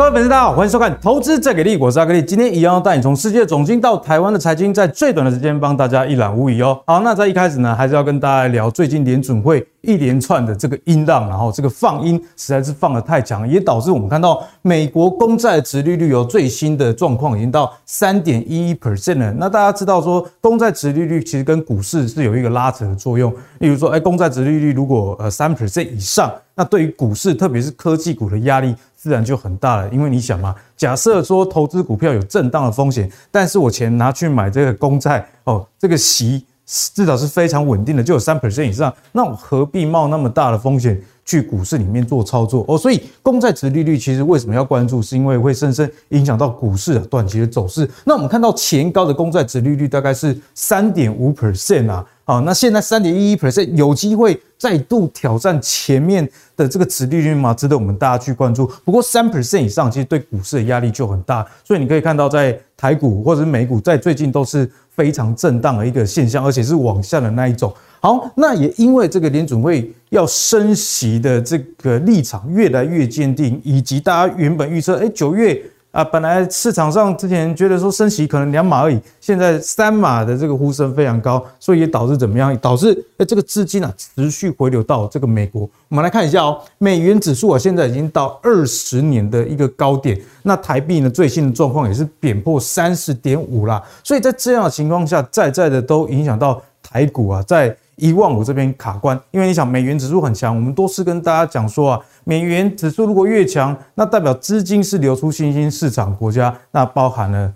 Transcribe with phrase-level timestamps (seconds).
[0.00, 2.22] 各位粉丝，大家好，欢迎收看《投资再给力》，我是阿格力。
[2.22, 6.80] 今天一样要带你从世界总经到台湾的财经，在最短的时间帮大家一览无遗哦。
[6.86, 19.30] 好，那在一开始呢，还是要跟大家聊最近联准会一连串的这个音浪，然后这个放音实在是放得太强，也导致我们看到美国公债殖利率有最新的状况已经到三点一一 percent 了。
[19.34, 23.30] 那大家知道说，公债殖利率其实跟股市是有一个拉扯的作用。
[23.58, 28.74] 例如说，哎，公债殖利率如果呃三 percent 以上，那对于股市，特别是科技股的压力。
[29.00, 42.76] 自然就很大了，因为你想嘛，假设说投资股票有震荡的风险，但是我钱拿去买这个公债哦，这个息至少是非常稳定的，就有三 percent 以上，那我何必冒那么大的风险去股市里面做操作哦？
[42.76, 47.88] 所以公债殖利率其实为什么要关注，是因为会深深影响到股市的短期的走势。
[48.04, 52.04] 那我们看到前高的公债殖利率大概是三点五 percent 啊。
[52.24, 57.52] 好，那现在三点一一 percent 有机会再度挑战前面的这个殖利率吗？
[57.52, 58.66] 值得我们大家去关注。
[58.84, 61.44] 不过三 percent 以上，其实对股市的压力就很大。
[61.64, 67.72] 所以你可以看到，在台股或者是美股，在最近都是非常震荡的一个现象，而且是往下的那一种。
[68.00, 75.58] 好，那也因为这个联准会要升息的这个立场越来越坚定，以及大家原本预测，哎，九月。
[75.92, 82.56] 啊，本来市场上之前觉得说升息可能两码而已，现在三码的这个呼声非常高，所以也导致怎么样？
[82.58, 85.68] 导致诶这个资金啊持续回流到这个美国。
[85.88, 97.76] 我们来看一下哦，美元指数啊现在已经到二十年的一个高点，那台币呢最新的状况也是贬破三十点五啦，所以在这样的情况下，在在的都影响到台股啊，在。
[98.00, 107.52] 一万五这边卡关，因为你想美元指数很强，我们多次跟大家讲说啊，美元指数如果越强，那代表资金是流出新兴市场国家，那包含了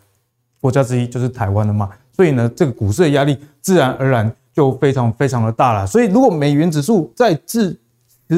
[0.61, 5.87] 国家之一就是台湾的嘛，所以呢，这个股市的压力自然而然就非常非常的大了。
[5.87, 7.79] 所以如果美元指数在持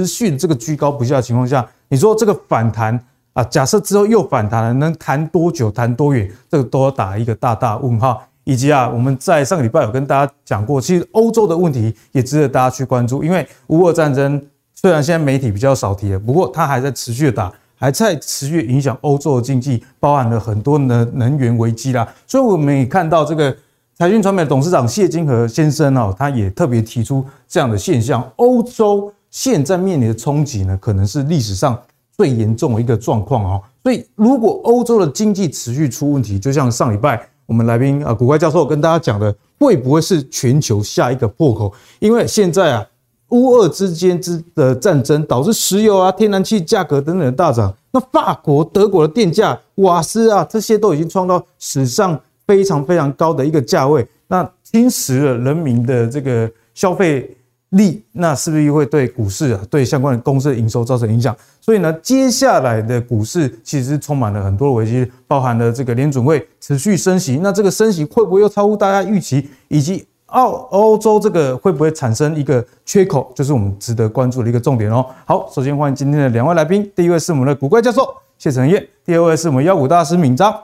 [0.07, 2.99] 续这个居高不下的情况下，你说这个反弹
[3.33, 8.23] 啊，假设之后又反弹了，能弹多久、弹多远，这个都要打一个大大问号。
[8.49, 13.25] 以及啊，我们在上个礼拜有跟大家讲过，其实欧洲的问题也值得大家去关注。
[13.25, 14.41] 因为乌俄战争
[14.73, 22.07] 虽然现在媒体比较少提了，不过它还在持续的打，还在持续影响欧洲的经济，包含了很多能能源危机啦。
[22.25, 23.55] 所以我们也看到这个
[23.99, 31.77] 财讯传媒的董事长谢金河先生哦，他也特别提出这样的现象：欧洲现在面临的冲击呢，可能是历史上
[32.17, 33.61] 最严重的一个状况哦。
[33.83, 37.29] 所以如果欧洲的经济持续出问题，就像上礼拜。
[37.47, 41.73] 我们来宾啊，古怪教授跟大家讲的，会不会是全球下一个破口？
[42.01, 42.87] 因为现在啊，
[43.29, 47.73] 乌俄之间之的战争导致石油啊、天然气价格等等的大涨。
[47.93, 57.36] 那法国、德国的电价、瓦斯啊，这些都已经创到史上非常非常高的一个价位，那侵蚀了人民的这个消费。
[57.71, 61.37] 利，那是不是又会对股市啊，对相关的公司的营收造成影响？
[61.61, 69.49] 所以呢，接下来的股市其实充满了很多的危机，包含了这个联准会持续升息，那这个升息会不会又超乎大家预期？
[69.69, 73.33] 以及澳欧洲这个会不会产生一个缺口？
[73.35, 75.05] 就是我们值得关注的一个重点哦。
[75.25, 80.55] 好，首先欢迎今天的两位来宾，第一位是我们的股怪教授谢承彦，第二位是我们妖股大师闵章。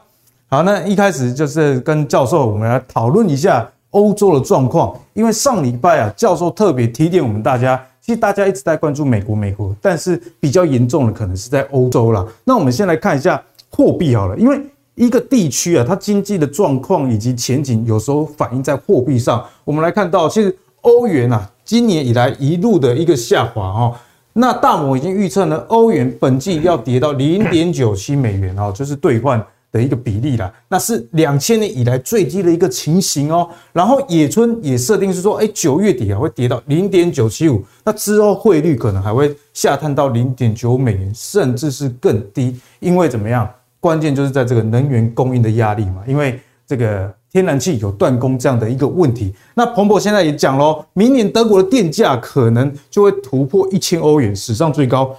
[0.49, 3.69] 好，那一开始就是跟教授我们来讨论一下。
[3.93, 12.27] 欧洲的状况，因为上礼拜啊，教授特别提点我们大家，其实大家一直在关注美国，美国，但是比较严重的可能是在欧洲啦。
[12.45, 14.61] 那我们先来看一下货币好了，因为
[14.95, 19.43] 一个地区啊，它经济的状况以及前景，有时候反映在货币上。
[19.65, 23.95] 我们来看到，其实欧元啊，今年以来一路的一个下滑哦。
[24.35, 29.45] 那大摩已经预测呢，欧元本季要跌到零点九七美元哦，就是兑换。
[29.73, 33.49] 的一个比例啦，那是两千年以来最低的一个情形哦。
[33.73, 42.55] 然后野村也设定是说，哎，九月底啊会跌到零点九七五，那之后汇率可能还会下探到零点九美元，甚至是更低。
[42.81, 43.49] 因为怎么样？
[43.81, 46.03] 关键就是在这个能源供应的压力嘛。
[46.07, 49.35] 因为这个天然气有断供这样的一个问题。
[49.55, 55.17] 那彭博现在也讲喽，明年德国的电价可能就会突破一千欧元，史上最高。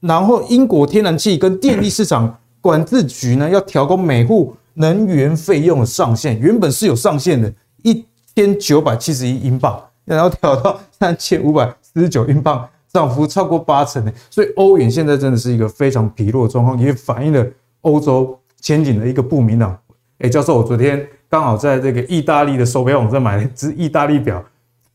[0.00, 2.36] 然后英国天然气跟电力市场。
[2.62, 8.02] 管制局呢要调高每户能源费用的上限，原本是有上限的，一
[8.34, 14.12] 千九百七十一英镑，然后调到三千五百四十九英镑，涨幅超过八成呢。
[14.30, 17.44] 所以欧元现在真的是一个非常疲弱的状况，也反映了
[17.82, 19.76] 欧洲前景的一个不明朗。
[20.20, 24.42] 哎，教授，我昨天刚好在这个意大利的手表网站买了一只意大利表，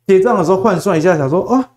[0.08, 1.70] 结账的时候换算一下，想说啊，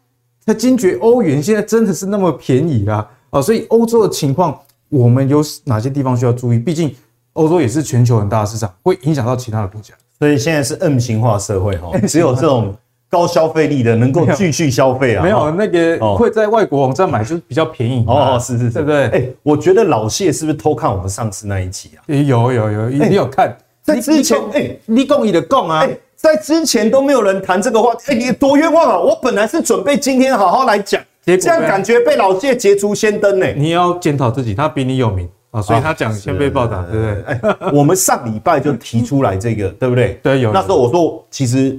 [0.47, 3.43] 才惊觉欧元现在真的是那么便宜啦啊！
[3.43, 4.59] 所以欧洲的情况。
[4.91, 6.59] 我们有哪些地方需要注意？
[6.59, 6.95] 毕竟
[7.33, 9.95] 欧洲也是全球很大的市场，会影响到其他的国家。
[10.19, 12.75] 所以现在是 M 型化社会哈， 只有这种
[13.09, 15.23] 高消费力的能够继续消费啊？
[15.23, 19.07] 没有那个会在外国网站买就是比较便宜哦，是是是，对不对？
[19.09, 22.05] 哎，我觉得老谢是不是偷看我们上次那一集啊？
[22.07, 23.57] 有有有，你有看？
[23.83, 28.99] 在之前，哎，你共你的共啊，在之前都没有人谈这个话，哎，你多冤枉啊！
[28.99, 33.47] 我本来是准备今天好好来讲，这样感觉被老谢捷足先登呢。
[33.57, 35.29] 你要检讨自己，他比你有名。
[35.51, 37.25] 啊，所以他讲先被报道，对不对？
[37.25, 37.41] 哎，
[37.73, 40.21] 我们上礼拜就提出来这个，对不对？
[40.23, 40.53] 对，有。
[40.53, 41.77] 那时候我说，其实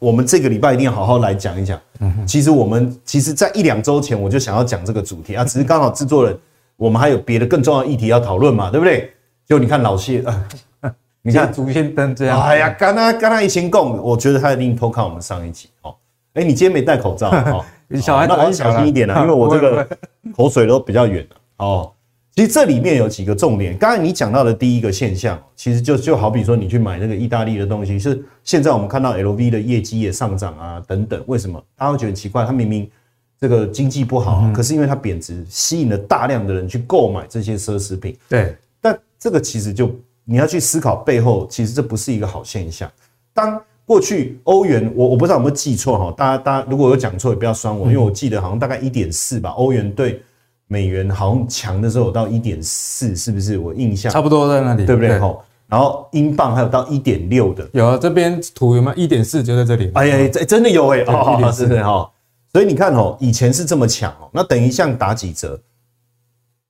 [0.00, 1.78] 我们这个礼拜一定要好好来讲一讲。
[2.00, 6.36] 嗯，其实我们其实，在一两周前我就想要讲这个主题啊，只是刚好制作人
[6.76, 9.12] 我们还有别的更重要的议题要讨论嘛，对不对？
[9.46, 10.24] 就你看老谢，
[11.22, 12.42] 你看足先登这样。
[12.42, 15.94] 哎呀，刚刚刚刚一行共，我觉得他一定偷看我们上一集哦。
[16.34, 17.64] 哎，你今天没戴口罩哦，
[18.00, 19.86] 小孩那小心一点啊，因为我这个
[20.36, 21.26] 口水都比较远
[21.58, 21.92] 哦。
[22.34, 23.76] 其实这里面有几个重点。
[23.76, 31.22] 刚才你讲到的第一个现象，其实就就好比说你去买那个意大利的东西，是现在我们看到 LV 的业绩也上涨啊，等等。
[31.26, 31.62] 为什么？
[31.76, 32.90] 大家会觉得奇怪，它明明
[33.38, 38.16] 这个经济不好，可是因为它贬值，吸引了大量的人去购买这些奢侈品。
[38.30, 38.56] 对。
[38.80, 42.90] 但这个其实就你要去思考背后，其实这不是一个好现象。
[43.34, 43.60] 当
[43.92, 50.22] 过去欧元，我我不知道有没有记错哈，大家大家如果有讲错也不要酸我，因为我记得好像大概一点四吧，欧元对。
[50.68, 53.58] 美元好像强的时候有到一点四，是不是？
[53.58, 55.18] 我印象差不多在那里，对不对？
[55.18, 55.36] 哈，
[55.66, 59.90] 然后英镑还有到一点六的，有啊，这边图有没有一点四就在这里？
[59.92, 62.10] 哎呀，真真的有哎，哦，是的哈。
[62.54, 65.60] 所以你看哦，以前是这么强哦，那等于像打几折，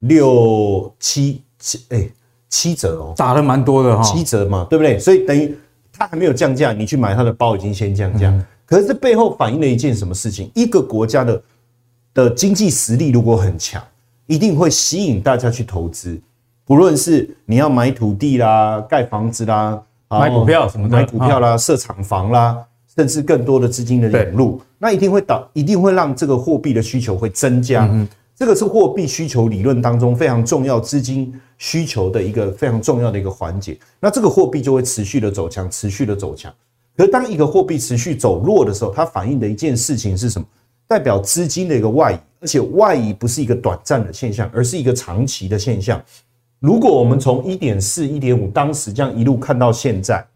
[0.01, 2.11] 六七七哎
[2.49, 4.99] 七折哦，打了蛮多的哈，七折嘛，对不对？
[4.99, 5.57] 所以等于
[6.03, 8.35] 它还没有降价，你去买它的包已经先降价，
[8.67, 10.51] 可是这背后反映了一件什么事情？
[10.53, 11.43] 一个国家的
[12.13, 13.81] 的经济实力如果很强。
[14.27, 16.19] 一定会吸引大家去投资，
[16.65, 22.57] 不论是你要买土地啦、盖房子啦、买股票什么的，买股票啦、设厂房啦，
[22.97, 27.87] 甚至更多的资金的涌入，那一定会导，一定会让这个货币的需求会增加。
[28.43, 33.79] 这个是货币需求理论当中非常重要资金需求的一个非常重要的一个环节。
[34.01, 36.53] 那这个货币就会持续的走强，持续的走强。
[36.97, 40.45] 可是当一个货币持续走弱的时候，它反映的一件事情是什么？
[40.89, 42.19] 代表资金的一个外移。
[42.41, 46.03] 而且外移不是一个短暂的现象，而是一个长期的现象。
[46.59, 50.27] 如果我们从一点四、一点五当时这样一路看到现在，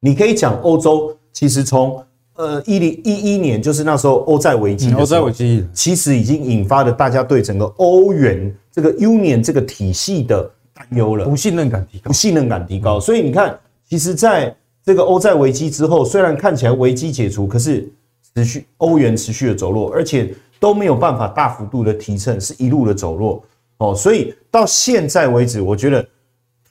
[0.00, 2.04] 你可以讲欧洲其实从
[2.36, 13.00] 呃一零一一年，就是那时候欧债危机，欧债危机其实已经引发了大家对整个欧元这个 Union 这个体系的担忧了，不信任感提高，不信任感提高。
[13.00, 14.54] 所以你看，其实在
[14.84, 17.88] 这个欧债危机之后，虽然看起来危机解除，可是
[18.34, 20.34] 持续欧元持续的走弱，而且。
[20.58, 23.44] 都没有办法大幅度的提升，是一路的走弱
[23.76, 26.04] 哦，所以到现在为止，我觉得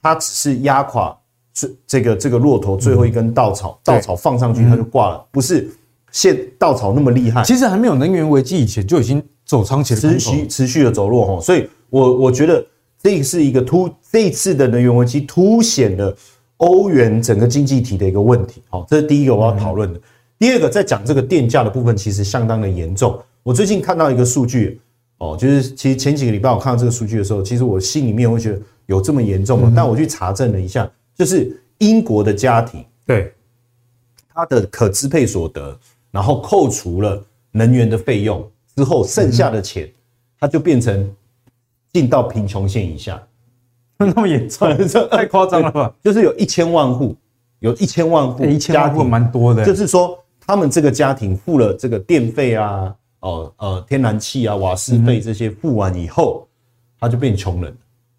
[0.02, 1.16] 它只是压垮
[1.58, 5.66] 这这个这个骆驼最后一根稻草，稻草放上去它就挂了，不是
[6.12, 7.42] 现稻草那么厉害。
[7.42, 12.62] 其实还没有能源危机以前就已经走长期的持续持续的走弱哈，所以我我觉得
[13.02, 16.14] 这是一个突这一次的能源危机凸显了
[16.58, 18.62] 欧元整个经济体的一个问题。
[18.68, 19.98] 好，这是第一个我要讨论的。
[20.38, 23.18] 第二个在讲这个电价的部分，其实相当的严重。
[23.42, 24.78] 我最近看到一个数据，
[25.16, 29.72] 哦，就是其实前几个礼拜我看到这个数据的时候，其实我心里面会觉得有这么严重吗？
[29.74, 33.32] 但我去查证了一下，就是英国的家庭对
[34.32, 35.76] 他的可支配所得，
[36.10, 39.90] 然后扣除了能源的费用之后，剩下的钱，
[40.38, 41.10] 他就变成
[41.92, 43.20] 进到贫穷线以下。
[43.98, 44.76] 那么严重？
[44.86, 45.94] 这太夸张了吧？
[46.04, 47.16] 就是有一千万户，
[47.60, 49.64] 有一千万户，一千万户蛮多的。
[49.64, 52.94] 就是说，他们这个家庭付了这个电费啊。
[53.20, 56.46] 哦，呃，天然气啊、瓦斯费这些付完以后，
[57.00, 57.74] 他就变穷人，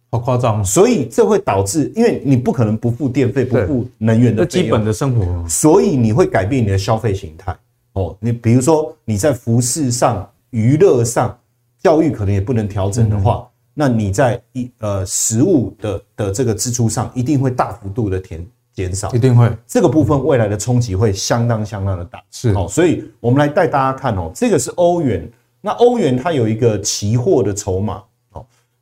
[0.10, 0.64] 好夸张。
[0.64, 7.56] 所以这会导致，因为你不可能不付电费、不付能源的基本的生活，所以你会改变你的消费形态。
[7.94, 11.38] 哦，你比如说你在服饰上、娱乐上、
[11.82, 18.46] 教育可能也不能调整的话，那你在一呃食物的的这个支出上一定会大幅度的填。
[18.74, 19.12] 减少。
[19.12, 22.50] 一定会，这个部分未来的冲击会相当相当的大，是。
[22.52, 25.28] 哦，所以我们来带大家看哦，这个是欧元，
[25.62, 28.04] 那欧元它有一个期货的筹码，哦，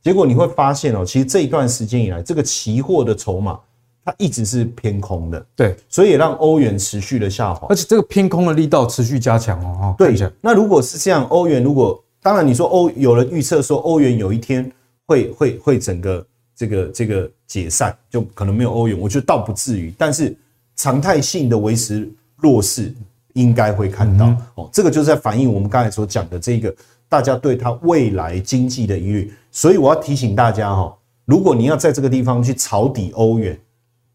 [0.06, 3.60] 结果你会发现哦，其实这一段时间以来，这个期货的筹码
[4.06, 14.72] 它一直是偏空的，对，所以也让欧元持续的下滑，而且这个偏空的力道持续加强哦，对，那如果是这样，欧元如果当然你说欧有人预测说欧元有一天
[15.08, 16.24] 会会会整个。
[16.58, 20.34] 这个这个解散就可能没有欧元，我觉得倒不至于，但是
[20.78, 22.94] 常态性的维持弱势
[23.34, 24.34] 应该会看到。
[24.56, 24.70] 哦。
[24.72, 26.74] 这个就是在反映我们刚才所讲的这个
[27.10, 29.34] 大家对它未来经济的疑虑。
[29.52, 30.96] 所以我要提醒大家哈，
[31.26, 33.58] 如果你要在这个地方去抄底欧元，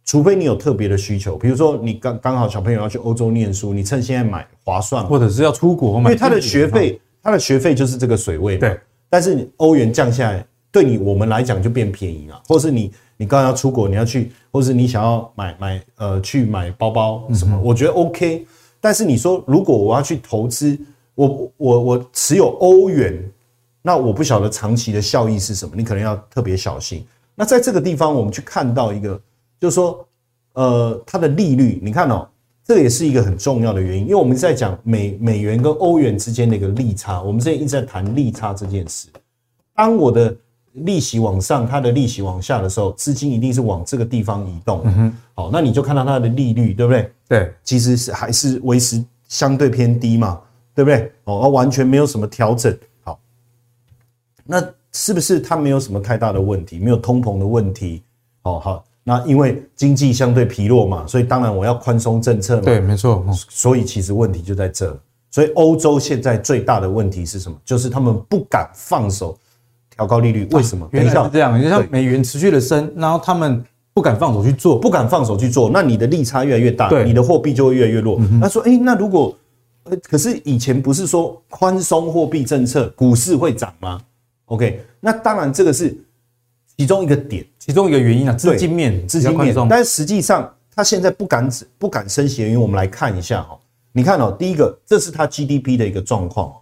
[0.04, 8.60] 除非你有特别的需求，比如说你刚刚好小朋友要去欧洲念书，你趁现在买划算，或者是要出国买，因为他的学费，他的学费就是这个水位嘛。
[8.60, 18.44] 对，但是欧元降下来，对你我们来讲就变便宜了，或是你你刚刚要出国，你要去，或是你想要买买呃去买包包什么，我觉得 OK。
[18.80, 20.76] 但是你说如果我要去投资，
[21.20, 23.30] 我我我持有欧元，
[23.82, 27.04] 那我不晓得长期的效益是什么，你可能要特别小心。
[27.34, 29.20] 那在这个地方，我们去看到一个，
[29.60, 30.06] 就是说，
[30.54, 32.26] 呃，它的利率，你看哦，
[32.64, 39.08] 这也是一个很重要的原因，因为我们在讲美美元跟欧元之间的一个利差，我们之前一直在谈利差这件事。
[39.74, 40.34] 当我的
[40.72, 44.80] 利息往上，它的利息往下的时候，资金一定是往这个地方移动。
[44.84, 47.12] 嗯哼，好，那你就看到它的利率，对不对？
[47.28, 50.40] 对，其实是还是维持相对偏低嘛。
[50.74, 51.12] 对不对？
[51.24, 52.76] 哦，完全没有什么调整。
[53.02, 53.18] 好，
[54.44, 54.62] 那
[54.92, 56.78] 是不是它没有什么太大的问题？
[56.78, 58.02] 没有通膨的问题？
[58.42, 62.62] 哦，好，那因为经济相对疲弱嘛，所以当然我要宽松政策嘛。
[62.62, 63.24] 对，没错。
[63.48, 64.98] 所以其实问题就在这。
[65.30, 67.56] 所以欧洲现在最大的问题是什么？
[67.64, 69.38] 就是他们不敢放手
[69.90, 70.48] 调高利率。
[70.52, 70.88] 为什么？
[70.92, 71.62] 原来是这样。
[71.62, 73.62] 就像美元持续的升，然后他们
[73.94, 78.18] 不敢放手去做，不敢放手去做，那你的利差越来越大，你的货币就会越来越弱。
[78.40, 79.32] 他说：“哎，那如果……”
[79.96, 84.00] 可是以前不是说宽松货币政策股市会涨吗
[84.46, 85.96] ？OK，那当然这个是
[86.76, 89.54] 其中一个点，其中一个原因啊，资金面，资金面。
[89.68, 93.58] 但是实际上，它现在不敢不敢升息的原因，我们来看一下哈。
[93.92, 96.52] 你看哦，第一个，这是它 GDP 的一个状况。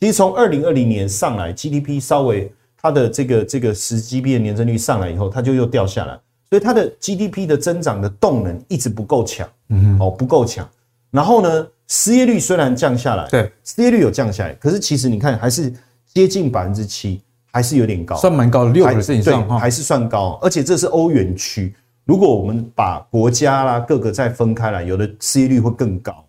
[0.00, 6.18] 其实从二零二零年上来，GDP 稍微它的这个这个十 GDP 的年增率上来以后，它就又掉下来，
[6.48, 10.68] 所以它的 GDP 的增长的动能一直不够强，嗯，哦，不够强。
[11.10, 15.72] 然后呢，失业率虽然降下来，对，失业率有降下来，可是其实你看还是
[16.12, 20.38] 接近百分之七，还是有点高，算蛮高的，六 percent 以上还是算高。
[20.42, 26.24] 而且这是欧元区，如果我们把国家啦各个再分开来，有的失业率会更高。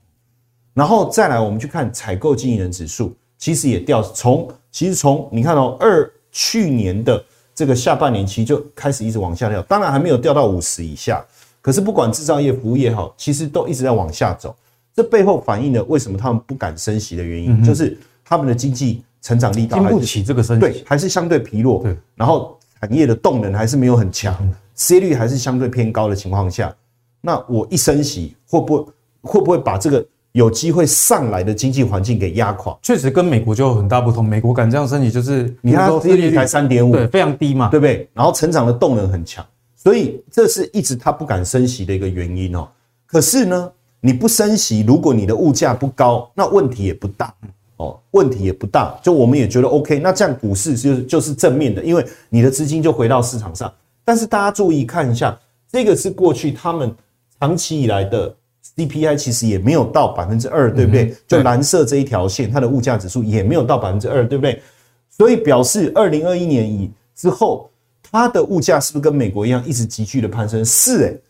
[0.73, 7.21] 然后再来，我们去看采购经理人指数，其实也掉，从其实从你看哦，二去年的
[7.53, 11.21] 这个下半年期就开始一直往下掉，当然还没有掉到五十以下，
[11.61, 14.55] 可是不管制造业、服务业好，其实都一直在往下走。
[14.99, 21.81] 这背后反映了为什么他们不敢升息的原因，就是他们的经济成长力道经不起这个升息，对，还是相对疲弱。
[21.81, 24.35] 对，然后产业的动能还是没有很强，
[24.75, 26.75] 失业率还是相对偏高的情况下，
[27.21, 28.85] 那我一升息，会不会
[29.21, 32.77] 会不会把这个有机会上来的经济环境给压垮？
[32.81, 34.25] 确实跟美国就有很大不同。
[34.25, 38.05] 美国敢这样升息，就是你看失业率才三点五，对，非常低嘛，对不对？
[38.13, 39.45] 然后成长的动能很强，
[39.77, 42.67] 所以这是一直他不敢升息的一个原因哦。
[43.05, 43.71] 可是呢？
[44.01, 47.33] 你不升息，如果你的物价不高，那问题也不大
[47.77, 49.99] 哦，问题也不大，就我们也觉得 OK。
[49.99, 53.71] 那这样股市就就是正面的，因为你的资金就回到市场上。
[54.03, 55.37] 但是大家注意看一下，
[55.71, 56.93] 这个是过去他们
[57.39, 58.35] 长期以来的
[58.75, 61.15] CPI，其实也没有到百分之二，对不对？
[61.27, 64.61] 就蓝色这一条线，它的物价指数也没有到百分之二，对不对？
[65.09, 67.69] 所以表示二零二一年以之后，
[68.11, 70.63] 它的物价是不是跟美国一样一直急剧的攀升？
[70.65, 71.21] 是诶。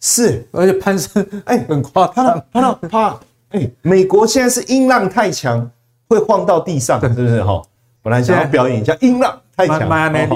[0.00, 5.68] 是，而且攀升， 哎，很夸张，怕怕到怕， 哎，美国现在是音浪太强，
[6.08, 7.62] 会晃到地上，是不是哈？
[8.02, 9.80] 本来想要表演一下音浪太强，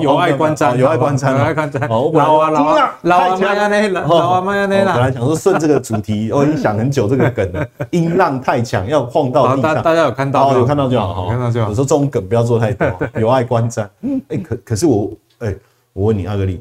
[0.03, 1.89] 有碍观瞻，有碍观瞻，有碍观瞻。
[1.89, 4.85] 好，老啊老啊老啊，麦亚内，老啊麦亚内。
[4.85, 9.81] 本来想说顺这个主题，我 已经想很久这个梗了，音浪太强要晃到地上。
[9.81, 11.69] 大家有看到，有看到就好，看到就好。
[11.69, 13.89] 有时候这种梗不要做太多，有碍观瞻。
[14.29, 15.55] 哎，可可是我，哎，
[15.93, 16.61] 我问你阿格力，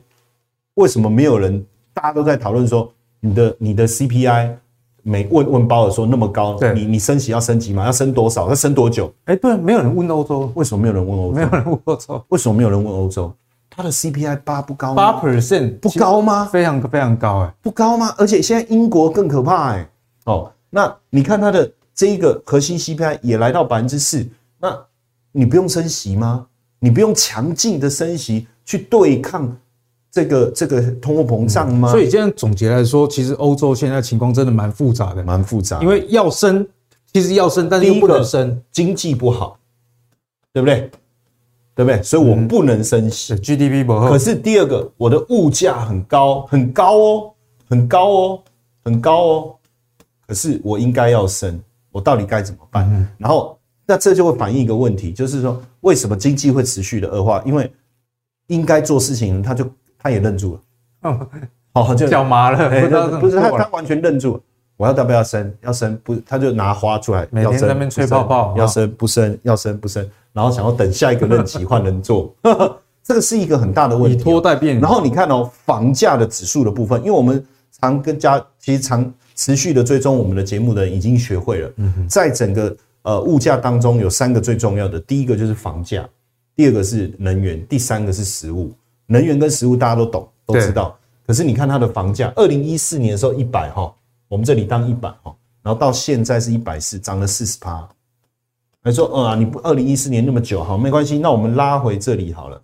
[0.76, 1.66] 为什么没有人？
[1.94, 4.56] 大家都在讨论说，你的你的 CPI
[5.04, 7.86] 没问问鲍尔说那么高，你你升息要升级吗？
[7.86, 8.48] 要升多少？
[8.50, 9.12] 要升多久？
[9.26, 11.36] 哎，对，没有人问欧洲，为什么没有人问欧洲？
[11.36, 13.34] 没有人问欧洲，为什么没有人问欧洲？
[13.70, 15.14] 它的 CPI 八不高吗？
[15.14, 16.46] 八 percent 不高吗？
[16.46, 18.14] 非常非常高哎，不高吗？
[18.18, 19.90] 而且现在英国更可怕哎，
[20.26, 24.28] 哦，那你看它的这一个核心 CPI 也来到百分之四，
[24.60, 24.78] 那
[25.32, 26.48] 你不用升息吗？
[26.80, 29.56] 你不用强劲的升息去对抗？
[30.12, 31.90] 这个这个通货膨胀吗？
[31.90, 35.82] 所以现在总结来说，其实欧洲现在情况真的蛮复杂的，蛮复杂。
[35.82, 36.68] 因为要升，
[37.14, 39.58] 其实要升，但是又不能升，经济不好，
[40.52, 40.92] 对不对？
[41.74, 42.04] 对不对？
[42.04, 44.10] 所以我不能升息，GDP 不好。
[44.10, 47.32] 可是第二个，我的物价很高，很高哦，
[47.70, 48.40] 很高哦，
[48.84, 49.56] 很高哦。
[50.28, 51.58] 可是我应该要升，
[51.90, 53.10] 我到底该怎么办？
[53.18, 57.42] 然后，那这就会反映一个问题，就是说，为什么经济会持续的恶化？
[57.46, 57.72] 因为
[58.48, 59.66] 应该做事情，他就。
[60.02, 60.62] 他也愣住了，
[61.12, 61.28] 哦，
[61.74, 64.42] 好， 就脚麻了，不是他，他完全愣住了。
[64.78, 65.54] 我要要不要生？
[65.62, 66.16] 要生不？
[66.26, 69.38] 他就拿花出来，每天在那边吹泡泡，要生不生？
[69.44, 70.04] 要生不生？
[70.34, 72.34] 然后想要等下一个任期 换人做，
[73.04, 74.80] 这个是一个很大的问题，以拖代变。
[74.80, 77.46] 然后你看哦，房价的指数的部分，因为我们
[77.80, 81.72] 常跟家其实常持续的追踪我们的节目的人已经学会了，
[82.08, 86.10] 在整个呃物价当中有三个最重要的，第一个就是房价，
[86.56, 88.72] 第二个是能源，第三个是食物。
[89.12, 93.94] 能源跟食物大家都懂都知道，可是你看它的房价，二零一四年的时候一百哈，
[94.30, 97.88] 我们这里当一百哈，然后到现在是一百四，涨了四十趴。
[98.82, 102.62] 还说，呃啊，你不二零一四年那么久好，没关系，那我们拉回这里好了，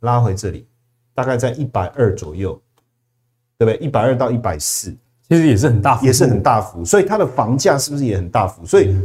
[0.00, 0.66] 拉回这里，
[1.14, 2.52] 大概在一百二左右，
[3.58, 3.84] 对不对？
[3.84, 4.96] 一百二到一百四。
[5.28, 8.64] 其实也是很大幅，也是很大幅，所以它的房价是不是也很大幅？
[8.64, 8.96] 所以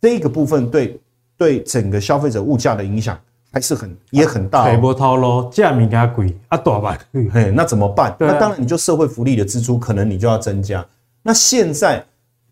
[0.00, 0.98] 这个部分对
[1.36, 3.20] 对整个消费者物价的影响
[3.56, 4.66] 还是很也很大。
[4.66, 6.98] 赔不掏咯，价米给它贵啊，多少万？
[7.32, 8.14] 嘿，那怎么办？
[8.18, 10.84] 那当然你就社会福利的支出可能你就要增加。
[11.22, 12.04] 那现在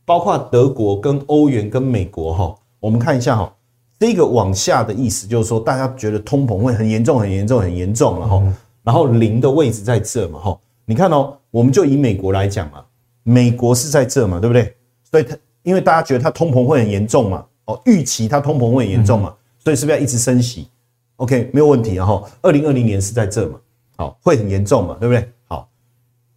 [0.06, 3.54] 包括德国跟欧元跟美国哈，我们看一下哈，
[3.98, 8.42] 这个往下的意思就是说，大家觉得通膨会很严重、很严重、很严重了哈，
[8.82, 12.82] 然后零的位置在这嘛哈，你看哦，我们就以美国来讲嘛。
[13.26, 14.74] 美国是在这嘛，对不对？
[15.10, 20.68] 所以它因为大家觉得它通膨会很严重嘛，哦，预期它通膨会很严重嘛，所以是不是要一直升息
[21.16, 21.94] ？OK，没有问题。
[21.94, 23.58] 然后二零二零年是在这嘛，
[23.96, 25.30] 好，会很严重嘛，对不对？
[25.46, 25.68] 好，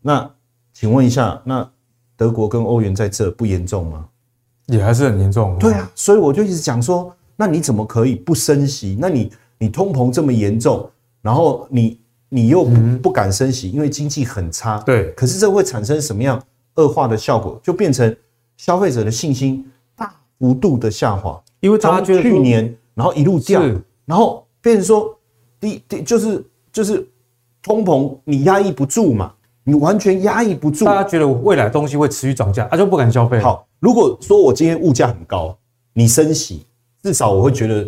[0.02, 0.30] 那
[0.74, 1.70] 请问一下，那
[2.16, 4.06] 德国跟欧元在这不严重吗？
[4.68, 5.58] 也还是很严重。
[5.60, 8.98] 对啊，所以我就一直讲说，那你怎么可以不升息？
[9.00, 10.90] 那你你通膨这么严重，
[11.22, 14.80] 然后你你又不不敢升息，因为经济很差。
[14.80, 16.42] 对，可是这会产生什么样？
[16.76, 18.16] 恶化的效果就变成
[18.56, 19.66] 消费者的信心
[19.96, 23.64] 大幅度的下滑，因为他去年然后一路掉，
[24.06, 25.18] 然后变成说
[25.60, 27.08] 第第就是就是
[27.62, 29.34] 通膨你压抑不住嘛，
[29.64, 33.40] 你完全压抑不住，大家觉得未来东西会持续涨价，他就不敢消费。
[33.40, 35.58] 好，如果说我今天物价很高，
[35.94, 36.66] 你升息，
[37.02, 37.88] 至少我会觉得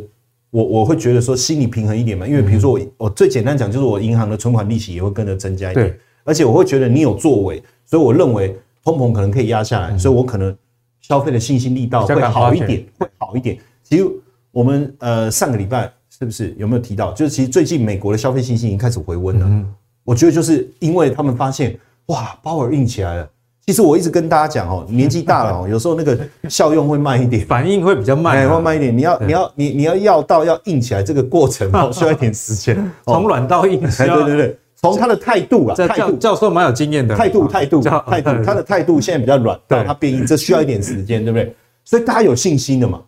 [0.52, 8.56] 我我会觉得说心理平衡一点嘛，因为比如说我我最简单讲就是我银行的存款利息也会跟着增加一点，而且我会觉得你有作为，所以我认为。
[8.82, 10.58] 通膨可能可以压下来，所以我可能
[11.02, 13.60] 消费的信心力道会好一点，会好一点。
[13.84, 14.08] 其实
[14.52, 17.12] 我们呃上个礼拜是不是有没有提到？
[17.14, 19.66] 就是其实最近美国的消费信心已经开始回温了。
[20.04, 21.78] 我觉得就是因为他们发现
[22.08, 23.30] 哇，鲍尔硬起来了。
[23.66, 26.18] 其实我一直跟大家讲哦，年纪大了哦，有时候那个
[26.50, 28.98] 效用会慢一点，反应会比较慢，会慢一点。
[28.98, 33.80] 你要你要你你要要到要硬起来这个过程哦， 需要一点时间，从软到硬。
[33.80, 34.60] 对对对。
[34.82, 37.14] 从他的态度啊，态度教授蛮有经验的。
[37.14, 41.54] 态度，态度， 态度， 他的态度现在比较软，对，他变硬，这需要一点时间，对不对？
[41.84, 43.02] 所以大家有信心的嘛。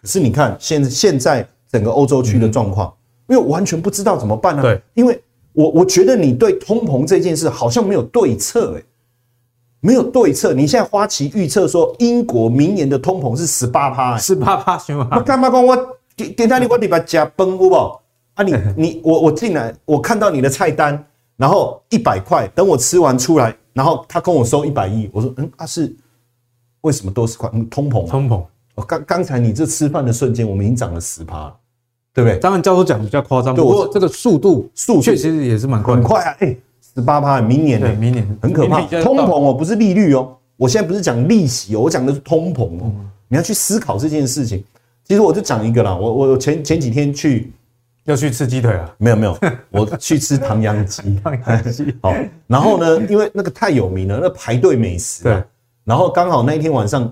[0.00, 2.94] 可是你看现现在整个欧洲区的状况，
[3.26, 4.62] 因为完全不知道怎么办呢？
[4.62, 5.20] 对，因为
[5.52, 8.82] 我我觉得你对通膨这件事好像没有对策，哎，
[9.80, 10.52] 没有对策。
[10.54, 15.08] 你现在花旗预测说英国明年的通膨是十八趴，十八趴行吗？
[15.16, 15.76] 我干嘛讲我
[16.16, 18.00] 给给他你我礼拜加崩好不好？
[18.34, 21.04] 啊你， 你你我我进来，我看到你的菜单，
[21.36, 25.92] 然后一百块，等我吃完出来，然后他跟我收一百一，我说嗯啊是
[26.82, 27.50] 为什么都是块？
[27.52, 28.40] 嗯，通膨，通膨。
[28.76, 31.54] 我刚刚才你这吃饭的瞬间，我们已经涨了十趴，
[32.14, 32.38] 对不对？
[32.38, 36.36] 当然教授讲比较夸张，不过这个速度速确实也是蛮快，很快啊！
[36.38, 36.56] 哎，
[36.94, 37.92] 十八趴，明年呢？
[37.98, 38.80] 明年很可怕。
[39.02, 42.92] 通膨哦，不是利率哦，我现在不是讲利息哦，我讲的是通膨哦。
[43.26, 44.62] 你要去思考这件事情。
[45.02, 47.52] 其实我就讲一个啦，我我前前几天去。
[48.04, 48.94] 要去吃鸡腿啊？
[48.98, 49.34] 没有没有，
[49.72, 51.18] 我去吃唐扬鸡。
[51.24, 52.14] 唐扬鸡 好，
[52.46, 55.24] 然后呢，因为那个太有名了，那排队美食。
[55.24, 55.42] 对。
[55.84, 57.10] 然后刚好那一天晚上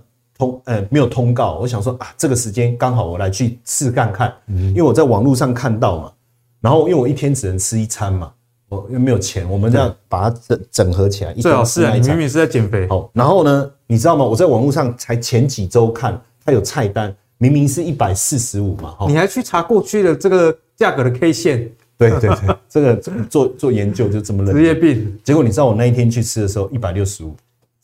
[0.51, 6.13] 通呃没有通告，我想说啊，这个时间刚好我来去试看看，因为我在网络上看到嘛。
[6.61, 8.33] 然后因为我一天只能吃一餐嘛，
[8.69, 11.33] 我又没有钱，我们这样把它整整合起来。
[11.35, 12.87] 最好是啊，你明明是在减肥。
[12.89, 14.25] 好，然后呢，你知道吗？
[14.25, 18.97] 我在网络上才前几周看，它有菜单，明明是一百四十五嘛。
[19.07, 20.57] 你还去查过去的这个？
[20.75, 22.97] 价格的 K 线，对对对，这个
[23.29, 24.53] 做做研究就这么冷。
[24.53, 25.17] 职业病。
[25.23, 27.37] 结果你知道我那一天去吃的时候，一百六十五，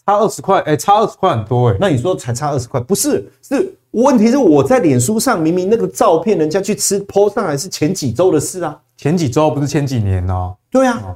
[0.09, 1.77] 差二十块，哎，差二十块很多哎。
[1.79, 3.31] 那你说才差二十块，不是？
[3.43, 10.57] 是问题是我在脸书上明明那个照片，人家去吃 po 上来是前几周的事啊，前几周不是前几年哦。
[10.71, 11.15] 对啊，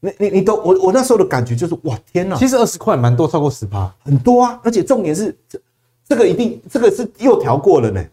[0.00, 4.60] 你你你都我我那时候的感觉就是哇天哪，其实二十块蛮多，超过十趴，很多啊。
[4.62, 5.58] 而且重点是这
[6.06, 8.04] 这个一定这个是又调过了呢。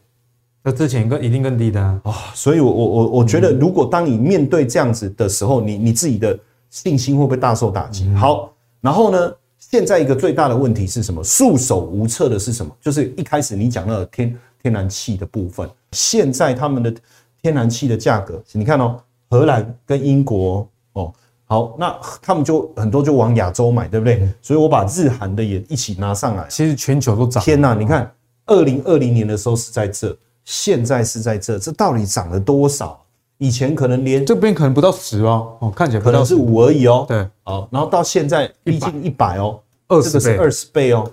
[0.63, 6.39] 那之前更一定更低的啊，哦、所以我我我我觉得，如果当你面对这样子的时候，你你自己的
[6.69, 8.09] 信心会不会大受打击？
[8.15, 9.33] 好，然后呢，
[9.71, 11.23] 现在一个最大的问题是什么？
[11.23, 12.75] 束手无策的是什么？
[12.81, 16.93] 就是一开始你讲到的天天然气的部分，现在他们的
[17.41, 21.13] 天然气的价格，你看哦，荷兰跟英国哦，
[21.45, 24.27] 好，那他们就很多就往亚洲买，对不对？
[24.41, 26.45] 所以我把日韩的也一起拿上来。
[26.49, 27.41] 其实全球都涨。
[27.41, 28.13] 天哪，你看，
[28.47, 30.15] 二零二零年的时候是在这。
[30.43, 33.00] 现在是在这，这到底涨了多少？
[33.41, 37.05] 以前可能连这边可能不到十哦，哦，看起来可能是五而已哦。
[37.07, 41.11] 对，好，然后到现在逼近一百哦，二十倍，这个是二十倍哦。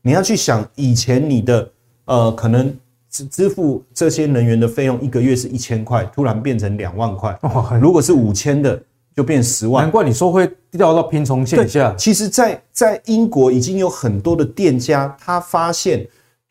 [0.00, 1.70] 你要去想，以前你的
[2.06, 2.74] 呃，可能
[3.10, 7.38] 支支付这些能源的费用，一个月是一千块，突然变成两万块。
[7.78, 8.82] 如果是五千的，
[9.14, 9.84] 就变十万。
[9.84, 11.94] 难怪你说会掉到贫穷线下。
[11.98, 16.08] 其实在，在在英国已经有很多的店家，他发现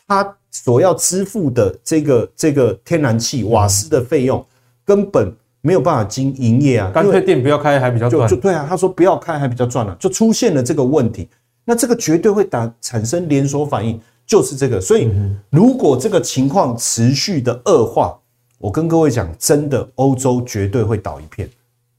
[0.08, 4.46] 他所要支付的这个这个天然气瓦斯的费用
[4.86, 5.34] 根本。
[5.64, 8.28] 没有办法经营业啊，干脆店不要开还比较赚。
[8.28, 11.30] 就对啊，他说不要开还比较赚啊，就出现了这个问题。
[11.66, 14.82] 那这个绝对会打产生连锁反应，就是这个。
[14.82, 15.08] 所以
[15.52, 18.18] 如果这个情况持续的恶化，
[18.58, 21.48] 我跟各位讲，真的欧洲绝对会倒一片。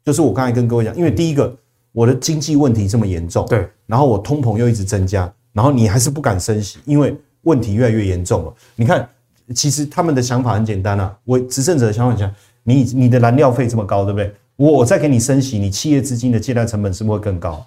[0.05, 1.57] 就是我刚才跟各位讲，因为第一个
[1.93, 8.53] 我的经济问题这么严重，对，然后我通膨又一直增加，然后你还是不敢升息，因为问题越来越严重了。
[8.75, 9.09] 你看，
[9.55, 12.37] 其实他们的想法很简单啊，我执政者的想法很简单。
[12.65, 14.35] 你你的燃料费这么高，对不对？
[14.57, 17.67] 我再给你升息，你企业资金的借贷成本是不是会更高？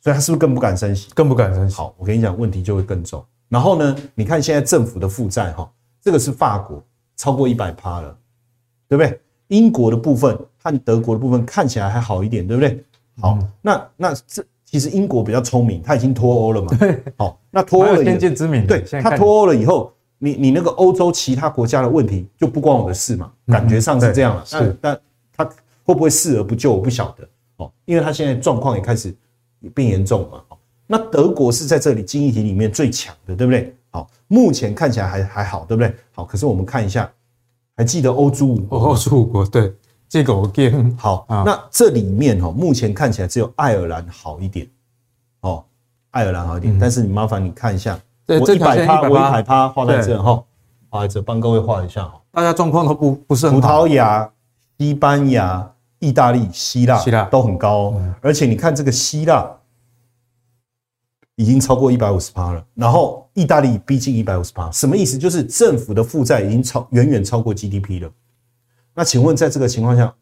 [0.00, 1.08] 所以他是不是更不敢升息？
[1.14, 1.76] 更不敢升息。
[1.76, 3.24] 好，我跟你讲，问题就会更重。
[3.48, 5.70] 然后呢，你看现在政府的负债哈，
[6.02, 6.82] 这个是法国
[7.16, 8.16] 超过一百趴了，
[8.88, 9.20] 对不对？
[9.48, 12.84] 英国的部分和德国的部分看起来还好一点，对不对？
[13.20, 16.76] 好，那那这其实英国比较聪明，他已经脱欧了嘛。
[16.76, 17.00] 对。
[17.16, 18.66] 好，那脱欧了，先见之明。
[18.66, 19.93] 对，他脱欧了以后。
[20.24, 23.30] 你你那个欧洲其他国家的问题就不关我的事嘛？
[23.48, 24.42] 感觉上是这样了。
[24.50, 25.00] 但但
[25.36, 25.44] 他
[25.84, 27.70] 会不会视而不救，我不晓得哦。
[27.84, 29.14] 因为他现在状况也开始
[29.74, 30.40] 变严重嘛。
[30.86, 33.76] 那德国是在这里经济体里面最强的，对不对？
[33.90, 35.94] 好，目前看起来还还好，对不对？
[36.12, 37.10] 好，可是我们看一下，
[37.76, 38.78] 还记得欧洲五国？
[38.78, 39.74] 欧洲五国对
[40.08, 41.26] 这个我记好。
[41.28, 44.66] 那这里面哈，目前看起来只有爱尔兰好一点
[45.40, 45.62] 哦，
[46.12, 46.78] 爱尔兰好一点。
[46.78, 48.00] 但是你麻烦你看一下。
[48.26, 50.42] 对，我一百趴，我一百趴画在这哈，
[50.88, 52.20] 画在这，帮各位画一下哈。
[52.32, 53.60] 大家状况都不不是很好。
[53.60, 54.30] 葡萄牙、
[54.78, 59.48] 西班牙、意大利、希腊、希腊都很高，而且你看这个希腊
[61.36, 65.18] 已经超过一百五十趴了，然后意大利逼近一百五十趴，什么意思？
[65.18, 68.10] 就是政府的负债已经超远远超过 GDP 了。
[68.94, 70.14] 那请问在这个情况下，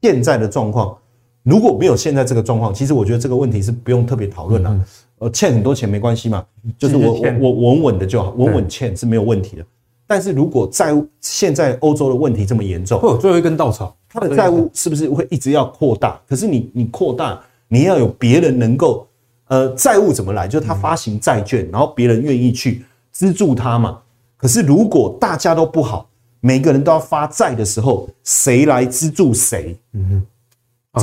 [0.00, 0.96] 现在的状况
[1.42, 4.84] 如果没有现在这个状况，其实我觉得这个问题是不用特别讨论了。
[5.20, 6.44] 呃，欠很多钱没关系嘛，
[6.78, 9.64] 就是我我我稳稳的就好，稳稳欠是没有问题的。
[10.06, 16.20] 但是如果债务现在欧洲的问题这么严重，会有最后一根稻草，它的债务是不是会一直要扩大？
[16.28, 19.06] 可是你你扩大，你要有别人能够
[19.48, 20.46] 呃债务怎么来？
[20.46, 23.98] 就是他发行债券，然后别人愿意去资助他嘛。
[24.36, 26.08] 可是如果大家都不好，
[26.40, 29.76] 每个人都要发债的时候，谁来资助谁？
[29.94, 30.26] 嗯哼。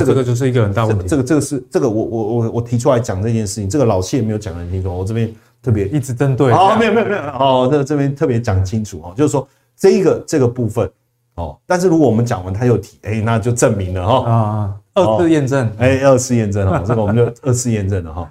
[0.04, 1.06] 这个就是一个很大问题。
[1.06, 5.32] 这个这个是这个我我我我提出来讲这件事情，这个老谢没有讲得很清楚，我这边
[5.62, 6.52] 特别一直针对。
[6.52, 10.90] 哦，没有没有没有哦，这这边特别讲清楚哦，就是说这一个这个部分
[11.34, 18.30] 哦，但是如果我们讲完他又提，哎，那就证明了哈啊，二次验证，哎，二次验证哈，这个我们就二次验证了哈。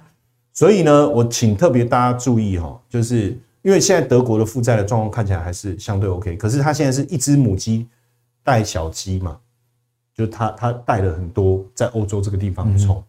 [0.52, 7.86] 所以呢，我请特别大家注意哈，就是因为现在德国的负债的状况看起来还是相对 OK，可是他现在是一只母鸡
[8.42, 9.36] 带小鸡嘛。
[10.16, 13.04] 就是他他带了很多在欧洲这个地方冲，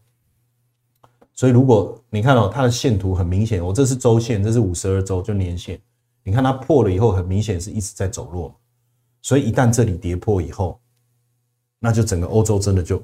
[1.34, 5.80] 所以如果你看到它的线图很明显，我这是周线，这是五十二周就年线，
[6.24, 8.54] 你看它破了以后，很明显是一直在走弱，
[9.22, 10.80] 所以一旦这里跌破以后，
[11.80, 13.02] 那就整个欧洲真的就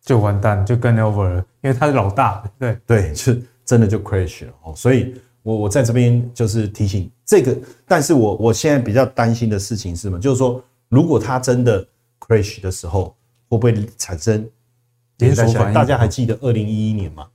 [0.00, 2.76] 就完蛋，就跟 over 了，因为他是老大，对。
[2.84, 4.74] 对，就真的就 crash 了哦。
[4.74, 10.18] 所以我我在这边就是提醒这个，但是我我现在比较担心的事情是什么？
[10.18, 11.86] 就是说如果他真的
[12.32, 13.14] crash 的时候
[13.48, 14.48] 会不会产生
[15.18, 15.74] 连锁反应？
[15.74, 17.26] 大家还记得二零一一年吗？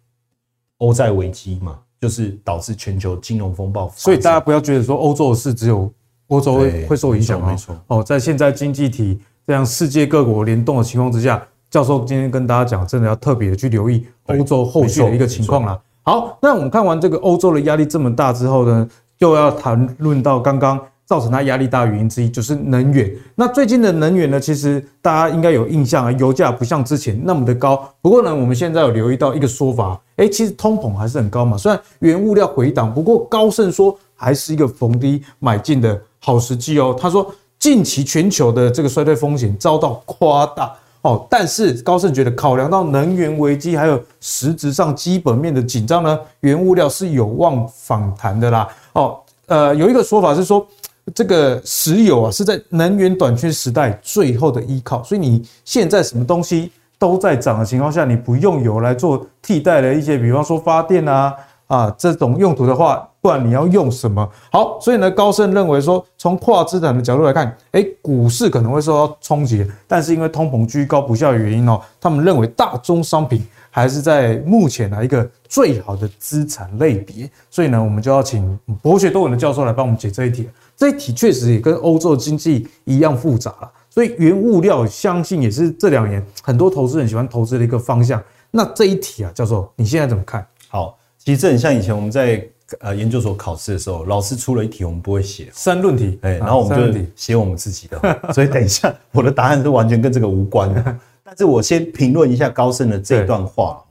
[0.80, 3.90] 欧债危机嘛，就是导致全球金融风暴。
[3.96, 5.92] 所以大家不要觉得说欧洲的事只有
[6.28, 7.80] 欧洲会会受影响，没错。
[7.88, 15.80] 哦，在现在经济体这样世界各国联动的情况之下，教授今天跟大家讲，真的要特别的去留意欧洲后续的一个情况啦。
[16.04, 20.80] 好，那我们看完这个欧洲的压力这么大之后呢，又要谈论到刚刚。
[21.08, 23.10] 造成它压力大的原因之一就是能源。
[23.34, 27.90] 那最近的能源呢，其实大家应该有印象啊，油价不像之前那么的高。
[28.02, 31.58] 不过呢，我们现在有留意到一个说法，诶，其实通膨还是很高嘛。
[31.58, 36.94] 虽然原物料回档，不过高盛说还是一个逢低买进的好时机哦。
[37.00, 48.68] 他说，近期全球的这个衰退风险遭到夸大哦，但是高盛觉得考量到能源危机还有实质上基本面的紧张呢，原物料是有望反弹的啦。
[48.92, 50.68] 哦，呃，有一个说法是说。
[51.16, 61.34] 这个石油啊，是在能源短缺时代最后的依靠，所以你现在什么东西都在涨的情况下，你不用油来做替代的一些，比方说发电啊
[61.68, 64.30] 啊这种用途的话，不然你要用什么？
[64.52, 77.30] 好，所以呢，高盛认为说，从跨资产的角度来看，诶，股市可能会受到冲击，但是因为通膨居高不下的原因哦，他们认为大宗商品还是在目前的一个最好的资产类别。
[77.50, 80.50] 所以呢，我们就要请博学多闻的教授来帮我们解这一题。
[80.78, 83.72] 这一题确实也跟欧洲经济一样复杂了。
[83.90, 88.24] 所以原物料相信也是这两年很多投资人喜欢投资的一个方向。
[88.52, 90.46] 那这一题啊，教授你现在怎么看？
[90.68, 92.48] 好，其实这很像以前我们在
[92.80, 98.00] 呃研究所考试的时候，老师出了一题，我们不会写申论题，哎，然后我们就写我们自己的。
[98.32, 100.98] 所以等一下我的答案是完全跟这个无关的。
[101.26, 103.84] 但是我先评论一下高盛的这段话，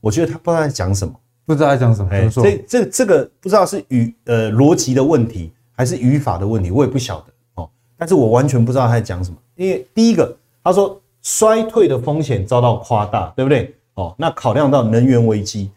[0.00, 1.14] 我觉得他不知道在讲什么，
[1.46, 2.10] 不知道在讲什么。
[2.10, 5.52] 哎，这这这个不知道是语呃逻辑的问题
[5.82, 7.68] 还是语法的问题，我也不晓得哦。
[7.98, 9.36] 但是我完全不知道他在讲什么。
[9.56, 13.74] 因为第一个，他说衰退的风险遭到夸大，对不对？
[13.94, 15.72] 哦，那考量到能源危机，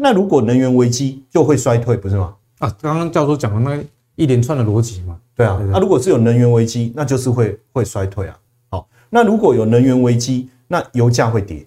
[0.00, 2.36] 那如果能源危机就会衰退，不是吗？
[2.60, 5.60] 啊，刚刚教授讲的那一连串的逻辑嘛，对啊。
[5.72, 8.38] 那如果是有能源危机，那就是会会衰退啊。
[8.70, 11.66] 好，那如果有能源危机，那油价会跌。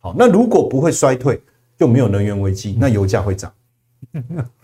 [0.00, 1.40] 好，那如果不会衰退，
[1.78, 3.52] 就没有能源危机，那油价会涨。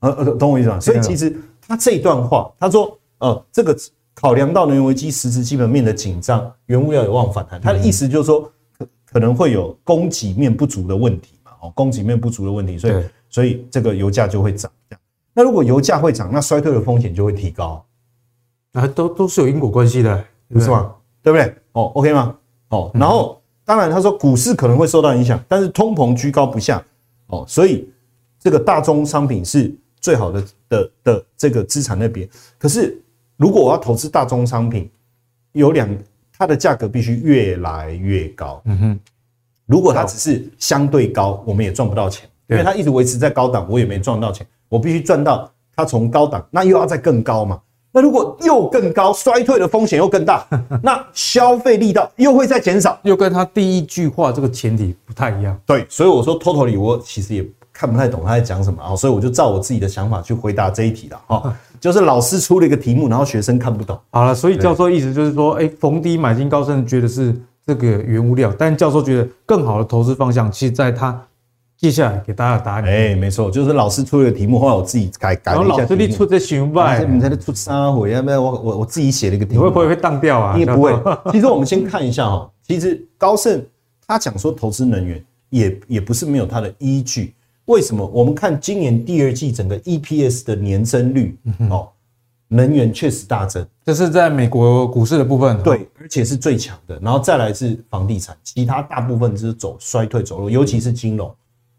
[0.00, 0.80] 呃呃，懂我意思吗？
[0.80, 3.76] 所以其实他这段话，他说，呃，这个。
[4.18, 7.60] 考量到能源危机实质基本面的紧张，原物料有望反弹。
[7.60, 11.50] 他的意思就是说，可可能会有供给面不足的问题嘛？
[11.60, 14.72] 哦，供给面不足的问题，所以所以这个油价就会涨。
[15.34, 17.84] 那如果油价会涨，那衰退的风险就会提高。
[18.72, 20.94] 啊，都都是有因果关系的，不是吗？
[21.22, 21.54] 对不对？
[21.72, 22.34] 哦，OK 吗？
[22.70, 26.82] 哦，然后当然他说股市可能会受到影响，但是通膨居高不下。
[27.26, 27.86] 哦，所以
[28.40, 29.70] 这个大宗商品是
[30.06, 32.28] 最好的的的这个资产类别。
[32.58, 33.02] 可是。
[33.38, 34.90] 如果我要投资大宗商品，
[35.52, 35.86] 有两，
[36.38, 38.62] 它的价格必须越来越高。
[38.64, 39.00] 嗯哼，
[39.66, 44.46] 如果它只是相对高，我们也赚不到钱，因为它一直维持在高档，我也没赚到钱。
[44.70, 47.60] 我必须赚到它从高档，那又要再更高嘛？
[47.92, 50.46] 那如果又更高，衰退的风险又更大，
[50.82, 55.60] 那消费力道又会再减少，又跟他第一句话这个前提不太一样。
[55.66, 61.54] 对，所以我说 totally，我其实也看不太懂他在讲什么啊，所以我就照我自己的想法去回答这一题了哈。
[61.78, 63.98] 就是老师出了一个题目，然后学生看不懂。
[64.10, 71.22] 好了，所以教授意思就是说，哎，逢低买进高盛，觉得是这个原物料，但教授觉得更好的投资方向，其实在他
[71.76, 72.84] 接下来给大家的答案。
[72.84, 75.76] 哎，没错，就是老师出了一个题目，后来我自己改改了一下。
[75.82, 80.54] 老师你出这熊拜，你才能出三回，要不然我我我自己写了一个题目，会不会会当掉啊？
[80.54, 80.94] 你也不会。
[81.30, 83.62] 其实我们先看一下哈，其实高盛
[84.06, 87.34] 他讲说投资能源也也不是没有他的依据。
[87.66, 88.06] 为什么？
[88.06, 91.36] 我们看今年第二季整个 EPS 的年增率
[91.68, 91.88] 哦，
[92.48, 96.96] 能源确实大增，这是在美国股市的部分，对，而且是最强的。
[97.00, 101.34] 然后再来是房地产，其他大部分就是走衰退走弱，尤其是金融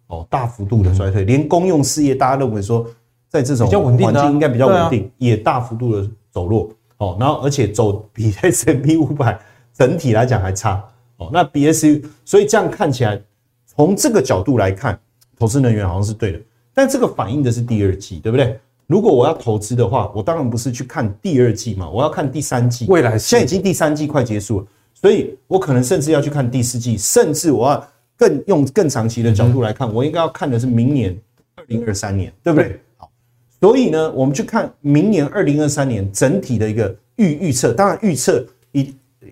[0.08, 1.23] 哦，大幅度的衰退。
[1.23, 2.86] 连公用事业，大家认为说
[3.30, 7.15] 在这种环境应该比较稳定，也大幅度的走弱哦。
[7.17, 9.39] 然后而且走比 S M P 五百
[9.73, 10.84] 整体来讲还差
[11.15, 11.30] 哦。
[11.32, 13.21] 那 BSU，所以这样看起来，
[13.65, 15.00] 从这个角度来看。
[15.38, 16.39] 投资能源好像是对的，
[16.73, 18.60] 但这个反映的是第二季，对不对？
[18.88, 22.86] 如果我要投资的话，我当然不是去看第二季嘛，我要看第三季。
[22.88, 31.15] 未来现在已经第三季快结束了，所以我可能甚至要去看第四季，甚至我要更用更长期的角度来看，我应该要看的是明年
[31.56, 32.80] 二零二三年，对不对？
[32.95, 33.12] 好，
[33.60, 38.86] 所以呢，我们去看明年二零二三年整体的一个预预测，当然预测一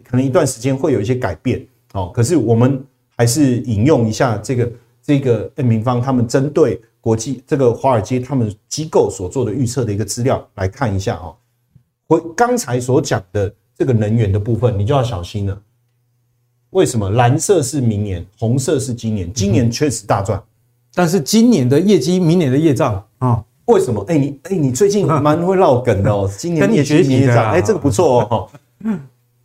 [0.03, 2.83] 可能一段时间会有一些改变哦，可是我们
[3.15, 4.69] 还是引用一下这个。
[5.05, 11.31] 这个 M 平方他们针对国际这个华尔街他们机构所做的预测的一个资料来看一下啊，
[12.07, 15.61] 我刚才所讲的这个能源的部分，你就要小心了。
[16.71, 19.31] 为什么蓝色是明年，红色是今年？
[19.31, 20.41] 今年确实大赚，
[20.93, 23.45] 但是今年的业绩，明年的业障啊？
[23.65, 24.03] 为什么？
[24.07, 26.29] 哎，你哎，你最近蛮会绕梗的哦。
[26.37, 28.49] 今年业绩业障，哎，这个不错哦。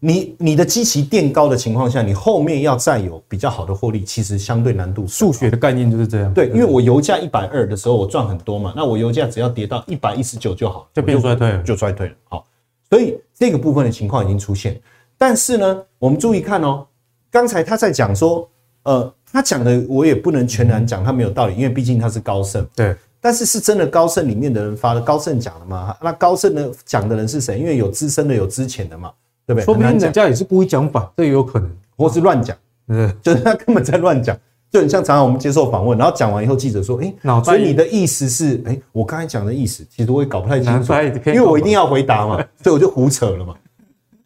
[0.03, 5.07] 你你的基期垫高的情况下，你后面要再有比较好的获利，其实相对难度。
[5.07, 6.33] 数学的概念就是这样。
[6.33, 12.15] 对，因为我油价一百二的时候，我赚很多嘛，那我油价只要跌到一百一十九就好，就变衰退了，就衰退了。
[12.31, 12.47] 好，
[12.89, 14.81] 所以这个部分的情况已经出现。
[15.19, 16.87] 但是呢，我们注意看哦，
[17.31, 18.49] 刚才他在讲说，
[18.85, 22.67] 呃，他讲的我也不能全然讲他没有道理，因为毕竟他是高盛。
[22.75, 22.97] 对。
[23.21, 25.95] 但是是真的高盛里面的人发的，高盛讲的嘛？
[26.01, 27.59] 那高盛的讲的人是谁？
[27.59, 29.13] 因为有资深的，有资浅的嘛。
[29.51, 29.65] 对不对？
[29.65, 32.57] 说不定人家也是故意讲反，这也有可能，或是乱讲，
[32.89, 34.39] 嗯， 就是他根本在乱讲，
[34.71, 40.93] 就很像常常我们接受访问，然后讲完以后，记者说：“哎，所以你的意思是，哎，我刚才讲的意思，其实我也搞不太清楚，
[41.27, 43.55] 因为我一定要回答嘛， 所以我就胡扯了嘛。”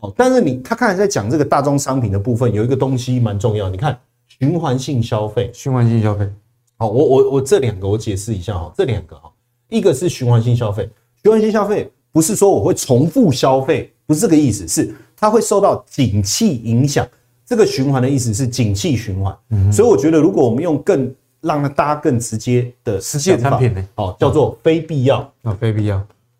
[0.01, 6.29] 哦，但是你他刚才在讲这个大宗商品的部分，有一个东西蛮重要，你看循环性消费，循环性消费，
[6.77, 9.33] 好，我我我这两个我解释一下哈，这两个哈，
[9.71, 10.91] 一个是循环性消费，
[11.23, 14.95] 循环性消费不是说我会重复消费，不是这个意思，是。
[15.25, 17.09] 它会受到景气影响，
[17.47, 19.35] 这个循环的意思是景气循环。
[19.49, 21.11] 嗯，所以我觉得如果我们用更
[21.41, 25.21] 让大家更直接的实际产品呢，哦，叫做非必要。
[25.43, 25.99] 啊，非必要。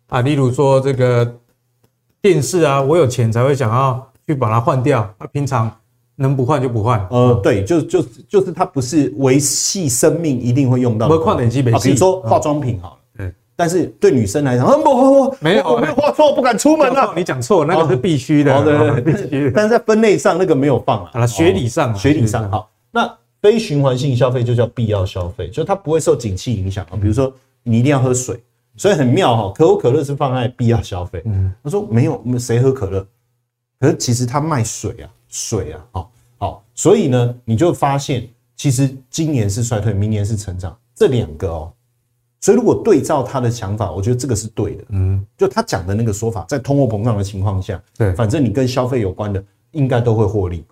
[0.09, 1.35] 啊，例如说这个
[2.21, 5.75] 电视啊，我有钱才会想要去把它换掉，啊，平常
[6.17, 7.03] 能不换就不换。
[7.09, 11.17] 呃，对，就就就是它不是维系生命一定会用到的。
[11.17, 13.04] 换点基本，比如说化妆品好了，对，
[13.55, 17.13] 但是对女生来讲，不不不，没有，我没有画错，不敢出门了。
[17.15, 19.51] 你讲错，那个是必须的，对对， 必须。
[19.51, 23.17] 但是在分类上那个没有放啊，学理上，学理上好，那。
[23.41, 26.97] 非循环性消费就叫必要消费，就它不会受景气影响啊。
[26.99, 28.41] 比如说你一定要喝水，
[28.75, 31.21] 所以很妙哈，可口可乐是放在必要消费。
[31.25, 33.05] 嗯，他说没有，谁喝可乐？
[33.79, 41.71] 可是其实他卖水啊，水啊，好，好，所以呢，你就发现其实今年是衰退，明年是成长，这两个哦。
[42.41, 44.83] 所以如果对照他的想法，我觉得这个是对的。
[44.89, 50.63] 嗯，就他讲的那个说法，在通货膨胀的情况下，对，反正你跟消费有关的，应该都会获利。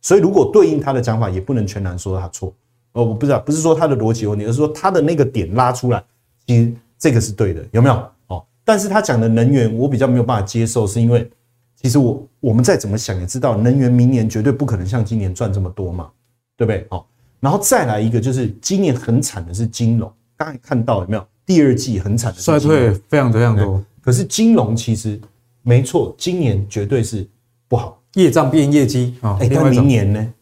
[0.00, 2.54] 所以，如果对应他的讲法，也不能全然说他错。
[2.92, 6.02] 哦，我不知道，不是说他的逻辑有问题，而是说他的那个点拉出来，
[6.46, 7.94] 其实这个是对的，有没有？
[8.28, 11.28] 哦，但是他讲的能源，我比较没有办法接受，是因为
[11.76, 16.08] 其实我我们再怎么想也知道，能源明年绝对不可能像今年赚这么多嘛，
[16.56, 16.86] 对不对？
[16.90, 17.04] 哦，
[17.40, 21.26] 然后再来一个，就是今年很惨的是金融，刚才看到有没有？
[21.44, 25.20] 第二季很惨的衰退非常非常多，可是金融其实
[25.62, 27.28] 没错，今年绝对是
[27.66, 28.00] 不好。
[28.14, 29.36] 业账变业绩啊！
[29.40, 30.34] 哎，那明年呢？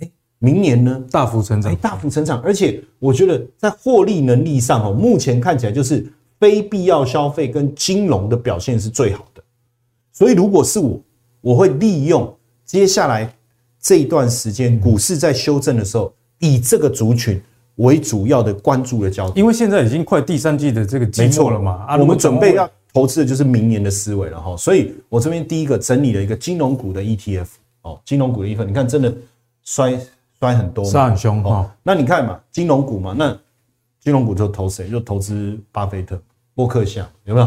[0.00, 1.04] 哎，明年呢？
[1.10, 6.06] 大幅成长，大幅成长，而且我觉得在获利能力上哦，目前看起来就是
[6.38, 9.42] 非必要消费跟金融的表现是最好的。
[10.12, 11.00] 所以如果是我，
[11.40, 12.34] 我会利用
[12.64, 13.32] 接下来
[13.80, 17.40] 这一段时间股市在修正的时候，以这个族群
[17.76, 19.38] 为主要的关注的焦点。
[19.38, 22.68] 因为现在已经快第三季的这个季末了嘛，我们准备要。
[22.92, 27.46] 投资的就是明年的思维了哈，所以我这边第一个整理了一个金融股的 ETF
[27.82, 29.14] 哦，金融股的 ETF，你看真的
[29.64, 30.00] 摔
[30.40, 31.70] 摔很多，摔很凶哈。
[31.82, 33.38] 那你看嘛，金融股嘛，那
[34.00, 34.88] 金融股就投谁？
[34.88, 36.18] 就投资巴菲特、
[36.54, 37.46] 波克夏，有没有？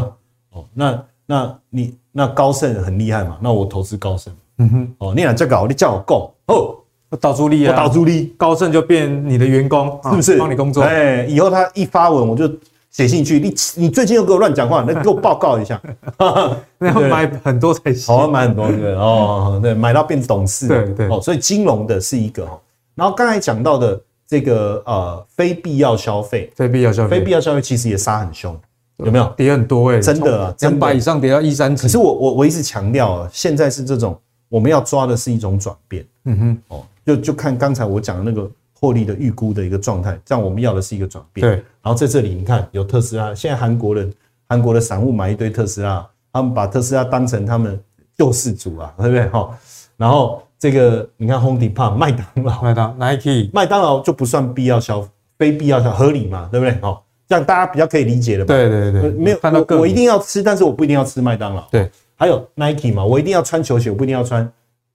[0.52, 3.36] 哦，那那你那高盛很厉害嘛？
[3.40, 6.76] 那我投资高盛，嗯哼，哦，你俩这个，你叫我够哦，
[7.18, 10.38] 导助力啊，导助力，高盛就变你的员工，是不是？
[10.38, 12.50] 帮你工作，哎，以后他一发文我就。
[12.92, 15.80] 写信去，你你最近又给我乱讲话，那给我报告一下。
[16.76, 18.12] 那要买很多才行。
[18.12, 20.66] 好，买很多对哦，对，买到变董事。
[20.66, 22.58] 对对哦，所以金融的是一个哈。
[22.96, 28.58] 然后刚才讲到的这个呃非必要消费，非必要消费，非必要消费其实也杀很凶，
[28.96, 29.32] 有没有？
[29.36, 31.72] 跌很多哎，真的啊，两百以上跌到一三。
[31.76, 34.18] 可是我我我一直强调啊，现在是这种
[34.48, 36.04] 我们要抓的是一种转变。
[36.24, 36.84] 嗯哼，哦，
[37.16, 38.50] 就就看刚才我讲的那个。
[38.82, 41.46] 获利的预估的一个状态，这样我们要的是一个转变。
[41.46, 44.10] 对，然后在这里你看有特斯拉，现在韩国人
[44.48, 47.78] 韩国的散户买一堆特斯拉，他们把特斯拉当成他们
[48.16, 49.28] 救世主啊，对不对？
[49.28, 49.50] 哈，
[49.98, 56.78] 然后这个你看 Home Depot 麦当劳，麦当 Nike 麦当劳就不算必要消费，非必要消合理嘛，对不对？
[56.80, 58.46] 哦，这样大家比较可以理解的。
[58.46, 61.68] 对对对，没有看到我一定要吃，但是我不一定要吃麦当劳。
[61.70, 64.50] 对，还有 Nike 嘛，我一定要穿球鞋，我不一定要穿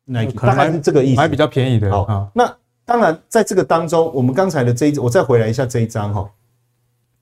[0.05, 1.91] Nike，大概是这个意思，买比较便宜的。
[1.91, 2.55] 好，那。
[2.87, 6.29] 当然，在这个当中，我们刚才的这一，我再回来一下这一张哈。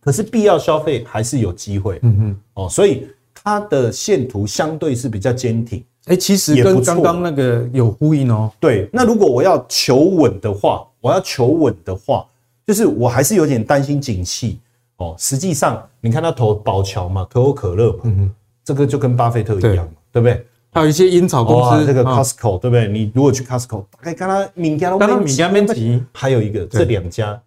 [0.02, 5.82] 可是必要消费还是有机会，嗯哼，哦，所以它的线图相对是比较坚挺。
[6.08, 8.52] 哎，其实跟刚刚那个有呼应哦。
[8.60, 12.28] 对，那如果我要求稳的话，我要求稳的话，
[12.68, 14.60] 就是我还是有点担心景气
[14.98, 15.16] 哦。
[15.18, 18.32] 实际上，你看他投宝桥嘛，可口可乐嘛，嗯哼，
[18.66, 20.46] 这个就跟巴菲特一样嘛，对不对？
[20.74, 22.88] 还有一些烟草公司，这个 Costco 对不对？
[22.88, 26.04] 你如果去 Costco，大概跟他敏感，跟他敏家面积。
[26.12, 27.40] 还有一个这两家，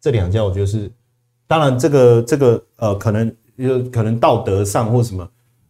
[0.00, 0.90] 这两家我觉得是，
[1.46, 5.28] 当然这个这个呃，可能有可能道德上或什么，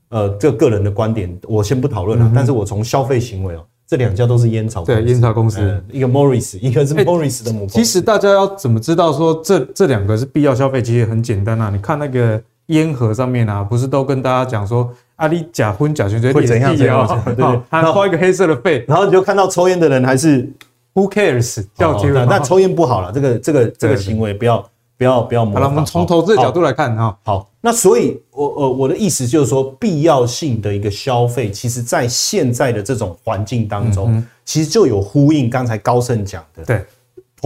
[0.09, 2.33] 呃，这个个人的观点我先不讨论了。
[2.35, 7.75] 但是我从消费行为哦，这两家都是烟草，对烟草公司，一个 Morris，一个是 Morris 的母公司。
[7.75, 10.81] 其实大家要怎么知道说这这两个是必要消费？
[10.81, 14.91] 其实很简单啊，你看那个烟盒上面啊，不是都跟大家讲说。
[15.17, 17.23] 啊，你假婚假学会怎样怎样？
[17.25, 20.43] 对对， 他画一个黑色的肺，然后你就看到抽烟的人还是
[20.93, 21.65] Who cares？
[21.77, 22.27] 叫结论。
[22.29, 25.63] 那抽烟不好了，这个这个这个行为不要不要不要模仿。
[25.63, 27.17] 好了，我们从投资的角度来看哈。
[27.23, 36.85] 好，那所以我呃我的意思就是说，必要性的一个消费，其实在现在的这种环境当中，其实就有呼应刚才高盛讲的，对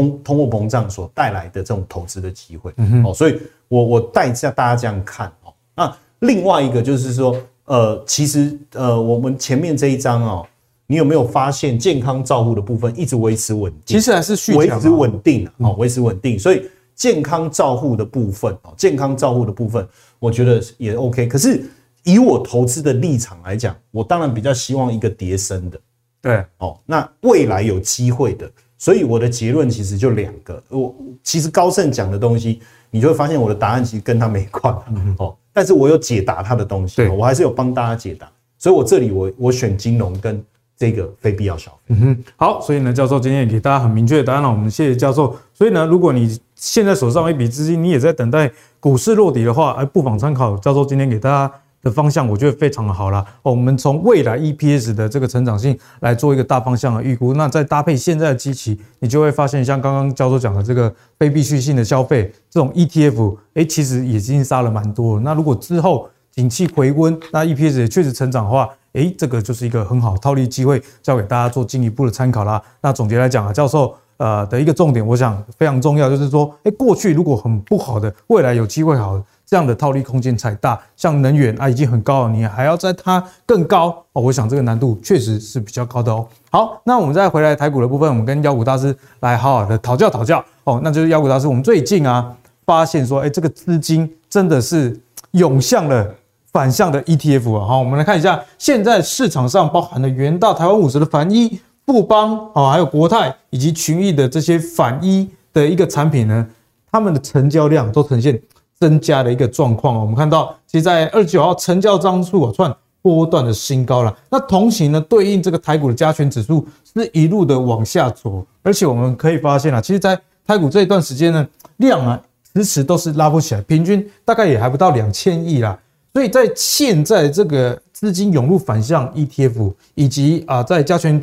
[0.03, 2.72] 通通货膨胀所带来的这种投资的机会。
[3.05, 3.38] 哦，所以
[3.68, 5.53] 我我带一下大家这样看哦。
[5.74, 7.36] 那另外一个就是说。
[7.70, 10.46] 呃，其实呃，我们前面这一章哦，
[10.86, 13.99] 你有没有发现健康照护的部分一直维持稳定？
[13.99, 16.38] 其实还是续维持稳定啊，维持稳定。
[16.38, 19.86] 所以健康照护的部分哦，健康照护的部分，
[20.18, 21.26] 我觉得也 OK。
[21.26, 21.62] 可是
[22.05, 25.78] 以我投资的立场来讲，我当然比较希望一个叠升的
[26.22, 30.62] 对，哦，那未来有机会的，所以我的结论其实就两个。
[30.70, 32.61] 我其实高盛讲的东西，
[32.91, 34.74] 你就会发现我的答案其实跟他没关
[35.18, 38.31] 哦，但是我有解答他的东西，我还是有帮大家解答。
[38.57, 40.43] 所以我这里我我选金融跟
[40.76, 41.79] 这个非必要消费。
[41.89, 44.49] 嗯哼，好，所以呢，教授今天也给大家很明确的答案了。
[44.49, 45.37] 我们谢谢教授。
[45.53, 51.53] 所以呢，如果你现在手上有一笔资金，你也在等待股市落底的话，哎，不妨参考教授今天给大家
[51.83, 53.24] 的方向，我觉得非常的好啦。
[53.43, 65.22] 我们从未来 EPS 的这个成长性来做一个大方向的预估，那再搭配现在的基期，你就会发现，像刚刚教授讲的这个非必需性的消费这种 ETF，哎，其实已经杀了蛮多了。
[65.22, 72.61] 那如果之后景气回温，那 EPS 也确实成长的话，诶，这个就是一个很好套利机会，交给大家做进一步的参考啦。
[72.81, 80.79] 那总结来讲啊，教授呃的一个重点，我想非常重要，就是说，诶，过去如果很不好的，未来有机会好的，这样的套利空间才大。
[80.97, 86.27] 像能源啊，已经很高了，你还要在它更高哦，我想这个难度确实是比较高的哦。
[86.51, 90.81] 好，那我们再回来台股的部分，我们跟妖股大师来好好的讨教讨教哦。
[90.83, 92.35] 那就是妖股大师，我们最近啊
[92.66, 95.01] 发现说，诶，这个资金真的是
[95.33, 96.14] 涌向了。
[96.51, 106.47] 反向的 ETF 啊，好，我们来看一下，现在市场上包含了元大台湾五十的反一、富邦啊，还有国泰以及群益的这些反一的一个产品呢，
[106.93, 108.39] 他们的成交量都呈现
[108.78, 109.99] 增加的一个状况。
[109.99, 114.14] 我们看到，其实在二十九号成交张数啊创波段的新高了。
[114.28, 122.20] 那同时呢，对应这个台股的加权指数是一路的往下走，而且我们可以发现啊，其实，在台股这一段时间呢，量啊
[122.53, 125.78] 迟迟都是拉不起来，平均大概也还不到两千亿啦。
[126.12, 131.22] 所以在现在这个资金涌入反向 ETF，以及啊在加权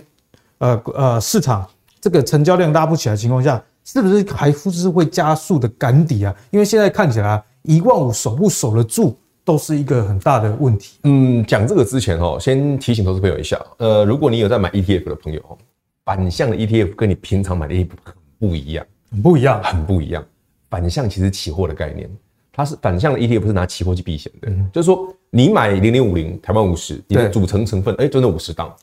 [0.60, 1.68] 呃呃市场
[2.00, 6.36] 这个成交量拉不起来的情况下，是不是还是会加速的赶底啊？
[6.52, 11.00] 因为现在看起来一万五守不守得住，都是一个很大的问题。
[11.04, 15.58] 嗯，讲这个之前哦，先提醒投资朋友一下，呃，如果你有在买 ETF 的朋友，
[16.04, 20.24] 反向的 ETF 跟你平常买的 ETF 很不一样，很不一样，很不一样。
[20.70, 22.10] 反向其实期货的概念。
[22.58, 24.50] 它是反向的 ETF，是拿期货去避险的。
[24.72, 28.74] 就是说，你买零零五零台湾五十，你的组成成分，哎，就那五十档。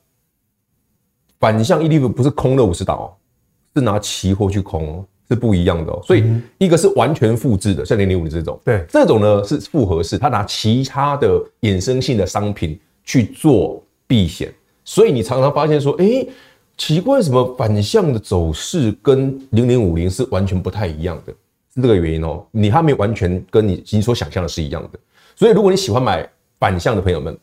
[1.43, 3.11] 反向 ETF 不是空了五十档哦，
[3.75, 6.01] 是拿期货去空，哦是不一样的哦。
[6.05, 6.23] 所以，
[6.59, 14.55] 一个是完全复制的，像零零五零这种，对，这种呢是复合式，它拿其他的衍生性的商品去做避险。
[14.85, 16.25] 所以你常常发现说，哎，
[16.77, 21.33] 奇怪，为什么反向的走势跟零零五零是完全不太一样的？
[21.75, 24.99] 是这个原因哦，你还没有完全跟你你所想象的是一样的，
[25.35, 26.29] 所以如果你喜欢买
[26.61, 27.37] 反向的朋友们，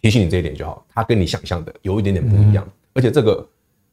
[0.00, 2.66] 提醒你这一点就好，它跟你想象的有一点点不一样，
[2.98, 3.46] 而且这个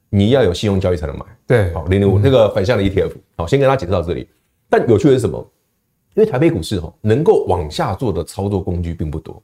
[0.09, 1.23] 你要有信用交易才能买。
[1.45, 4.27] 对，好零零五那个反向的 ETF，好，先跟大家解释到这里。
[4.67, 5.47] 但有趣的是什么？
[6.15, 9.39] 因为台北股市哈，能够往下做的操作工具并不多，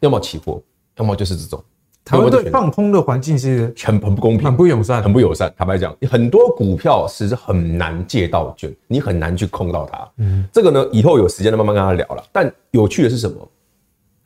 [0.00, 0.60] 要么期货，
[0.96, 1.62] 要么就是这种。
[2.04, 5.54] 台湾对放空的环境是很很不公平，很不友善，很不友善。
[5.56, 10.12] 坦白讲，很多股票其实很难借到券，你很难去控到它。
[10.16, 12.24] 嗯，这个呢，以后有时间再慢慢跟他聊了。
[12.32, 13.48] 但有趣的是什么？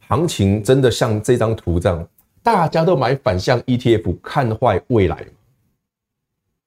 [0.09, 2.07] 行情真的像这张图这样，
[2.43, 5.26] 大家都买反向 ETF 看坏未来吗？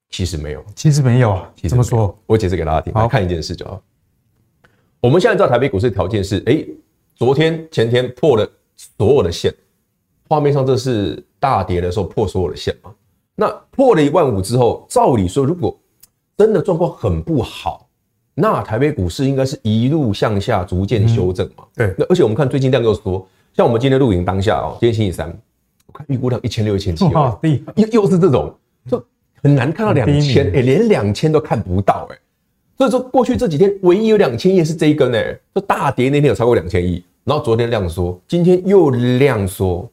[0.10, 1.52] 其实没有，其实没有啊。
[1.68, 2.16] 怎么说？
[2.28, 2.94] 我解释给大家听。
[2.94, 3.82] 好，看一件事就好。
[5.00, 6.64] 我们现在知道台北股市的条件是：哎，
[7.16, 9.54] 昨天前天破了所有的线。
[10.30, 12.94] 画面上这是大跌的时候破所有的线嘛？
[13.36, 15.76] 那破了一万五之后，照理说，如果
[16.38, 17.90] 真的状况很不好，
[18.36, 21.66] 那台北股市应该是一路向下逐渐修正嘛？
[21.76, 21.94] 对。
[21.98, 25.36] 那而且我们看最近量又多，像我们今天录影当下哦，今天星期三，
[25.94, 27.06] 我看预估量一千六、一千七，
[27.76, 28.54] 又又是这种，
[28.88, 29.06] 就
[29.44, 32.18] 很难看到两千，哎，连两千都看不到哎。
[32.76, 39.88] 所以说过去这几天唯一有两千亿是这一根哎，就大跌那天有超过两千亿，然后昨天量缩，今天又量缩。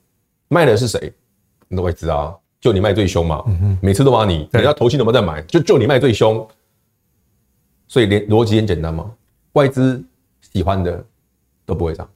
[0.49, 1.13] 卖的是谁？
[1.69, 3.45] 你都会知道，就你卖最凶嘛。
[3.81, 6.45] 每次都把你，人家投信都没在买，就就你卖最凶。
[7.87, 9.13] 所以连逻辑很简单嘛，
[9.53, 10.03] 外资
[10.53, 11.05] 喜欢的
[11.65, 12.09] 都不会涨，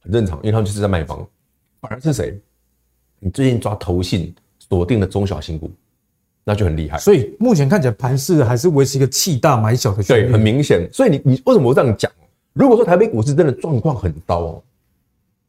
[0.00, 1.26] 很正常，因为他们就是在卖房。
[1.82, 2.40] 反而是谁？
[3.20, 5.70] 你最近抓投信锁定的中小型股，
[6.42, 6.98] 那就很厉害。
[6.98, 10.02] 所以目前看起来盘势还是维持一个弃大买小的。
[10.02, 10.88] 对，很明显。
[10.92, 12.10] 所以你你为什么我这样讲？
[12.52, 14.62] 如果说台北股市真的状况很糟哦，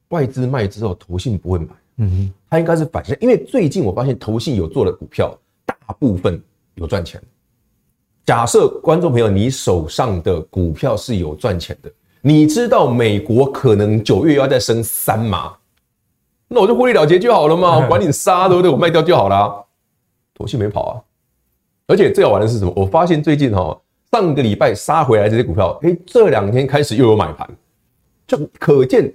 [0.09, 1.67] 外资卖之后，投信不会买。
[1.97, 6.41] 嗯哼，它应该是反向，因为最近我发现投信有做的股票，大部分
[6.75, 7.21] 有赚钱。
[8.25, 11.91] 假设观众朋友，你手上的股票是有赚钱的，
[12.21, 15.53] 你知道美国可能九月要再升三码，
[16.53, 18.69] 那我就获利了结就好了嘛，我 管你杀对不对？
[18.69, 19.65] 我卖掉就好了。
[20.33, 21.01] 投信没跑啊，
[21.87, 22.73] 而且最好玩的是什么？
[22.75, 23.79] 我发现最近哈，
[24.11, 27.49] 上个礼拜杀回来这些股票，哎，这两天开始又有买盘，
[28.27, 29.11] 就可见。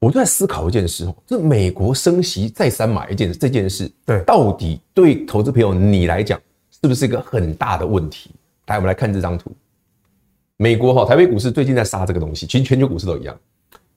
[0.00, 6.40] 我就在思考一件事哦，这美国升息再三买一件这件事，对，到底对投资朋友你来讲
[6.70, 8.30] 是不是一个很大的问题？
[8.66, 9.50] 来，我们来看这张图，
[10.56, 13.36] 美国哈台北股市最近在杀这个东西，其实全球股市都一样。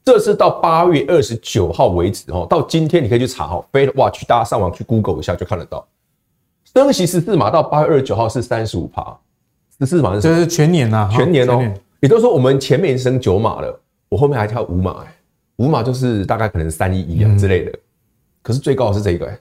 [0.03, 5.87] 这是到八月二十九号为止哦，到今天你可以去查哈，Fed Watch，大家上网去 Google 一下就看得到。
[6.73, 9.15] 升息十四码到八月二十九号是三十五趴，
[9.77, 11.61] 十四码是这是全年呐，全年哦。
[11.99, 13.79] 也就是说，我们前面升九码了，
[14.09, 15.15] 我后面还跳五码，哎，
[15.57, 17.71] 五码就是大概可能三一一啊之类的。
[18.41, 19.39] 可是最高的是这个，哎，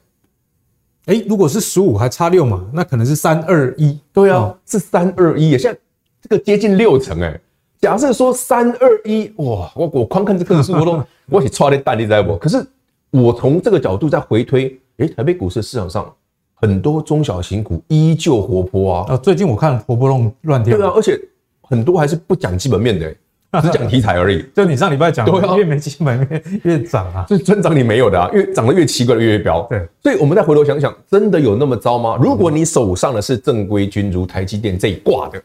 [1.06, 3.98] 哎，如果是十五还差六码，那可能是三二一。
[4.12, 5.78] 对啊，是三二一，现在
[6.20, 7.40] 这个接近六成，哎。
[7.80, 12.36] 假设说三二一，哇，我我光看这个数我都我也差的蛋力在不？
[12.36, 12.62] 可是
[13.10, 16.12] 我从这个角度再回推，哎，台北股市市场上
[16.54, 19.06] 很多中小型股依旧活泼啊。
[19.08, 20.76] 啊，最近我看活泼乱乱跳。
[20.76, 21.18] 对啊，而且
[21.62, 23.10] 很多还是不讲基本面的，
[23.62, 24.44] 只讲题材而已。
[24.54, 29.66] 就你上礼拜讲，对，越没基本面越涨啊，就增长你没有的啊，越涨得越奇怪的越飙。
[29.70, 32.18] 对，所以我们再回头想想，真的有那么糟吗？
[32.20, 35.42] 如果你手上的是正规军，如台积电这一挂的。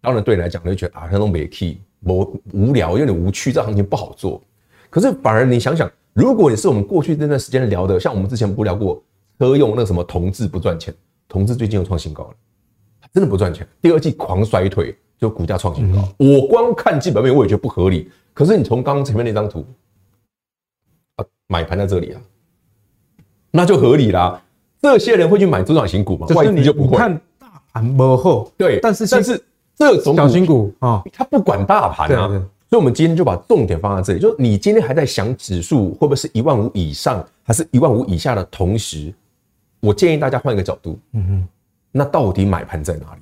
[0.00, 4.40] 当然，对你来讲，你就觉得啊，那种没 key，无无聊，有点无趣，这行情不好做。
[4.88, 9.02] 可是反而你想想，如果你是我们过去这段时间聊的，像我们之前不聊过
[9.38, 10.94] 车用那个什么同志不赚钱，
[11.28, 12.34] 同志最近又创新高了，
[13.12, 13.66] 真的不赚钱。
[13.82, 16.08] 第二季狂衰退，就股价创新高。
[16.16, 18.08] 我光看基本面，我也觉得不合理。
[18.32, 19.66] 可是你从刚刚前面那张图
[21.16, 22.22] 啊，买盘在这里啊，
[23.50, 24.40] 那就合理啦。
[24.80, 26.26] 这些人会去买中小型股吗？
[26.36, 26.96] 外资就不会。
[26.96, 29.44] 看大盘不后，对，但是但是。
[29.78, 32.28] 这种小新股啊，它不管大盘啊，
[32.68, 34.20] 所以我们今天就把重点放在这里。
[34.20, 39.14] 就是你今天还在想指数会不会是一万五以上，还是一万五以下的同时，
[39.80, 41.48] 我建议大家换一个角度，嗯哼，
[41.92, 43.20] 那到底买盘在哪里？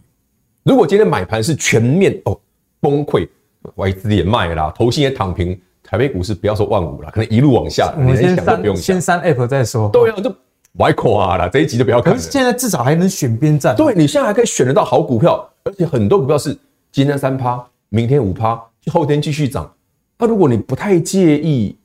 [0.64, 2.36] 如果今天买盘是全面哦
[2.80, 3.28] 崩溃，
[3.74, 7.92] 外资也卖了，投信也躺平，台北股市不要说万五了，可能一路往下。
[7.96, 9.88] 我们先删先删 App 再说。
[9.90, 10.34] 对啊，就
[10.78, 12.18] 歪垮了，这一集就不要看了。
[12.18, 15.48] 可是现在至少还能选边站，对，你现在还可以选得到好股票。
[15.66, 16.56] 而且很多股票是
[16.92, 18.56] 今天三趴，明天五趴，
[18.92, 19.68] 后天继续涨。
[20.16, 21.76] 那如果你不太介意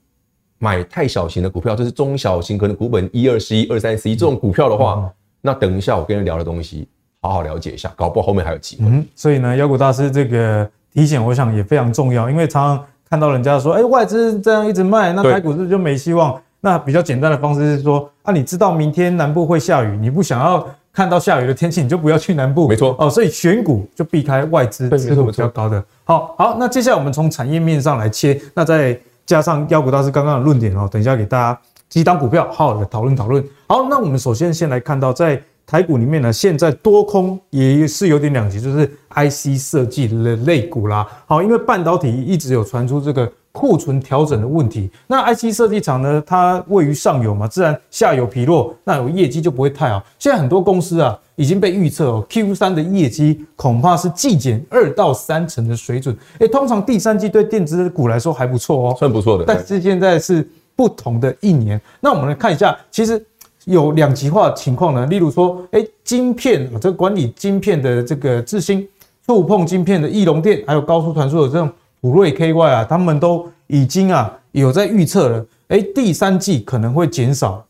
[0.60, 5.12] 买太小型的股票，就是中小型，可能股本一二十一、二三十一这种股票的话，
[5.42, 6.88] 那等一下我跟你聊的东西，
[7.22, 8.84] 好好了解一下，搞不好后面还有机会。
[8.86, 16.40] 嗯，所以呢，妖股大师这个提醒，我想也非常重要，因为常常看到人家说，哎，外资这样一直卖，那台股是不是就没希望？
[16.60, 20.68] 那比较简单的方式是说，啊，你知道明天南部会下雨，你不想要。
[20.94, 22.68] 看到下雨的天气，你就不要去南部。
[22.68, 25.84] 没错哦，所以选股就避开外资持股比较高的。
[26.04, 33.44] 好好，那接下来我们从产业面上来切，那再加上妖股大师刚刚的论点哦，等一下给大家几档股票好好的讨论讨论。
[33.68, 41.08] 好，那我们首先先来看到在台股里面呢，现在多空也是有点两极，就是 IC 设计的类股啦。
[41.26, 43.32] 好，因为半导体一直有传出这个。
[43.52, 46.24] 库存调整的问题，那 IC 设计厂呢？
[46.26, 50.02] 它位于上游嘛，自然下游疲弱，那有业绩就不会太好。
[50.18, 56.16] 现在很多公司啊，已经被预测哦，Q 三的业绩恐怕是季减二到三成的水准。
[56.40, 59.44] 哎，通常第三季对电子股来说还不错哦，算不错的。
[59.46, 61.80] 但是现在是不同的一年。
[62.00, 63.22] 那我们来看一下，其实
[63.66, 65.06] 有两极化情况呢。
[65.08, 68.88] 例如说，哎，晶片啊，这个管理晶片的这个智新，
[69.28, 71.70] 触碰晶片的翼龙电，还有高速传输的这种。
[72.02, 77.64] 普瑞 KY 啊，他们都已经啊有在预测了，诶，第三季可能会减少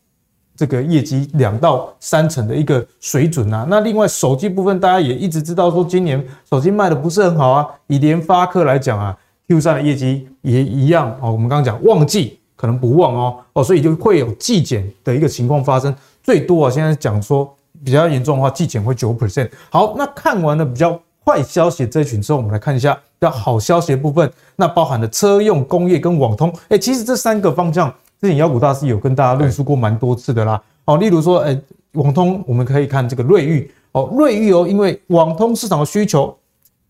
[0.56, 3.68] 这个业绩两到三成的一个水准啊。
[3.70, 7.68] 那另外手机部分，大家也一直知道说今年手机卖的不是很好啊。
[7.88, 9.18] 以联发科来讲啊
[9.48, 11.32] ，Q3 的业绩也一样哦。
[11.32, 15.94] 我们刚刚讲旺季可能不旺哦哦，所以就会有季减的一个情况发生。
[16.24, 17.54] 最多啊，现在讲说
[17.84, 19.50] 比较严重的话，季减会九 percent。
[19.70, 22.98] 好，那看完了比较坏消息这一群之后，我们来看一下。
[23.22, 27.88] 比较好消息的部分，那包含了车用工业跟网通，哎，其实这三个方向，
[28.20, 30.60] 之前妖股大师有跟大家论述过蛮多次的啦。
[30.86, 31.56] 哦，例如说，哎，
[31.92, 36.36] 网通我们可以看这个瑞昱，哦，瑞昱哦，因为网通市场的需求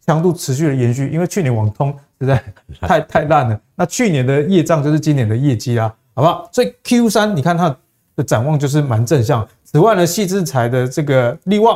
[0.06, 2.42] 强度持续的延续，因为去年网通实在
[2.80, 6.48] 太太烂了，那去年的业障就是今年的业绩啦，好不好？
[6.54, 7.76] 所以 Q 三你看它
[8.16, 9.46] 的展望就是蛮正向。
[9.66, 11.76] 此外呢，矽智财的这个力旺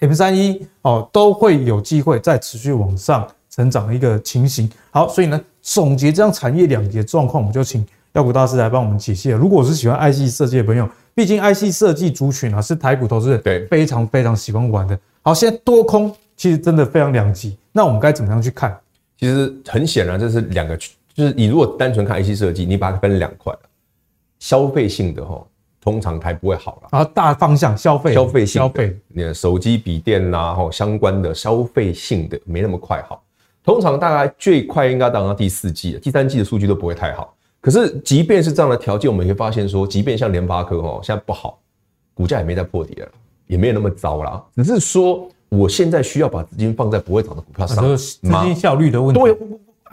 [0.00, 3.26] M 三一哦，都会有机会再持续往上。
[3.50, 9.38] 成长的一个情形，好，所以呢，总结这样产业两极的状况，我们就请耀股大师来帮我们解析了。
[9.38, 14.96] 如果是喜欢 IC 设计的朋友，毕竟 IC 设计族群啊是台股投资人对非常非常喜欢玩的。
[15.22, 18.78] 好，现在多空其实真的非常两极，那我们该怎么样去看？
[19.18, 23.52] 其实很显然，这是两个，就是你如果单纯看 IC 设计，你把它分两块，
[24.38, 25.44] 消费性的哈，
[25.80, 26.88] 通常还不会好了。
[26.92, 33.22] 然后大方向消费，消费性消费，你的手机、笔电呐，吼，相关的消费性的没那么快好。
[33.64, 37.34] 通常大概最快应该等到第四季了，第三季的数据都不会太好。
[37.60, 41.58] 可是即便是这样的条件，我们也会发现说，即便像联发科哦，现在不好，
[42.14, 43.08] 股价也没在破底了，
[43.46, 44.42] 也没有那么糟啦。
[44.54, 49.20] 只是说，我现在需要把资金放在不会涨的股票上，资金效率的问题。
[49.20, 49.36] 对，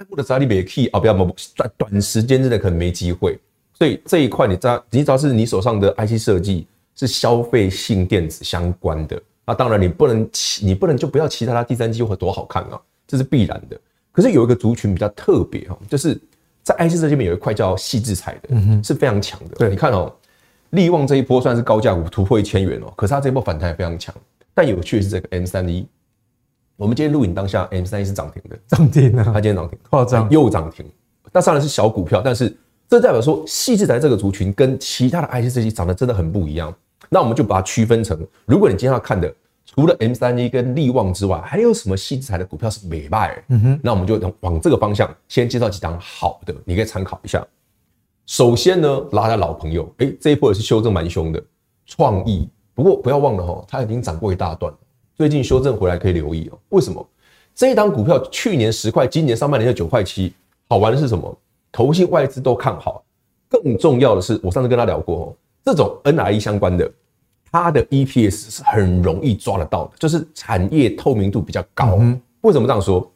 [0.09, 3.37] 我的压力没 key 啊，不要不在短时间之内可能没机会。
[3.77, 6.65] 所以这一块，你知道，你只要是你手上的 IC 设计
[6.95, 13.77] 是消费性电子相关的，那当然你不能期，你不能就不要期待它第三季会多好看啊，这是必然的。
[14.13, 16.17] 可是有一个族群比较特别哈，就是
[16.63, 19.55] 在 IC 设计里面有一块叫矽智财的，嗯、是非常强的。
[19.57, 20.09] 对，你看哦，
[20.69, 24.15] 力旺这一波算是高价股突破一千元哦，可是它这一波反弹也非常强。
[24.53, 25.85] 但有趣的是这个 M 三一，
[26.77, 30.89] 我们今天录影当下 M 三一是涨停的，涨停啊，它今天涨停，夸张又涨停。
[31.33, 32.55] 那当然是小股票，但是。
[32.87, 36.73] 这代表说，矽智财这个族群跟其他的 IC 设计长得真的很不一样。
[37.09, 39.33] 那我们就把它区分成，如果你今天要看的，
[39.65, 43.43] 除了 M31 跟力旺之外，还有什么矽智财的股票是美卖？
[43.49, 47.45] 嗯哼，那我们就往这个方向先介绍几档好的，你可以参考一下。
[48.27, 51.43] 首先呢，拉下老朋友，哎，这一波也是修正蛮凶的，
[51.85, 52.47] 创意。
[52.73, 54.73] 不过不要忘了哈，它已经涨过一大段，
[55.15, 56.59] 最近修正回来可以留意哦。
[56.69, 57.07] 为什么？
[57.53, 60.33] 这一档股票去年十块，今年上半年就九块七。
[60.67, 61.37] 好玩的是什么？
[61.75, 63.03] 投信外资都看好，
[63.49, 66.89] 更重要的是，我上次跟他聊过哦，这种 NRE 相关的，
[67.51, 71.99] 它的 EPS 是很容易抓得到的，就是产业透明度比较高。
[72.43, 73.11] 为什么这样说？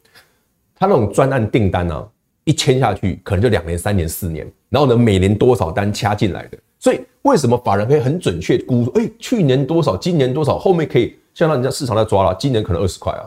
[0.74, 2.08] 他那种专案订单呢，
[2.44, 8.84] 一签下去可能就两年、三年、四年，然后呢，每年多少单掐进来的，所以为什么法人可以很准确估？
[8.94, 13.24] 哎，去年多少，今年多少，后面可以像让人家市场在抓了，今年可能二十块啊，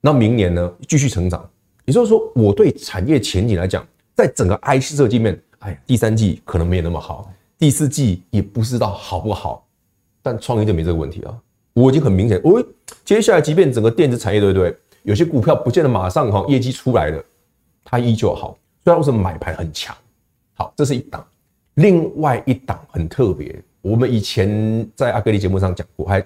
[0.00, 1.48] 那明年呢，继续成长。
[1.84, 3.84] 也就是说，我对产业前景来讲。
[4.14, 9.66] 在整个 IC 设计面，哎，第三季可能没有那么好，第四季也不知道好不好，
[10.22, 11.38] 但创意就没这个问题啊。
[11.74, 12.62] 我已经很明显，我
[13.04, 14.76] 接下来即便整个电子产业，对不对？
[15.04, 17.24] 有些股票不见得马上哈业绩出来了，
[17.84, 18.56] 它依旧好。
[18.84, 19.96] 虽然为什么买盘很强，
[20.54, 21.26] 好，这是一档。
[21.74, 26.22] 另外一档很特别，我们以前在阿格力节目上讲过，还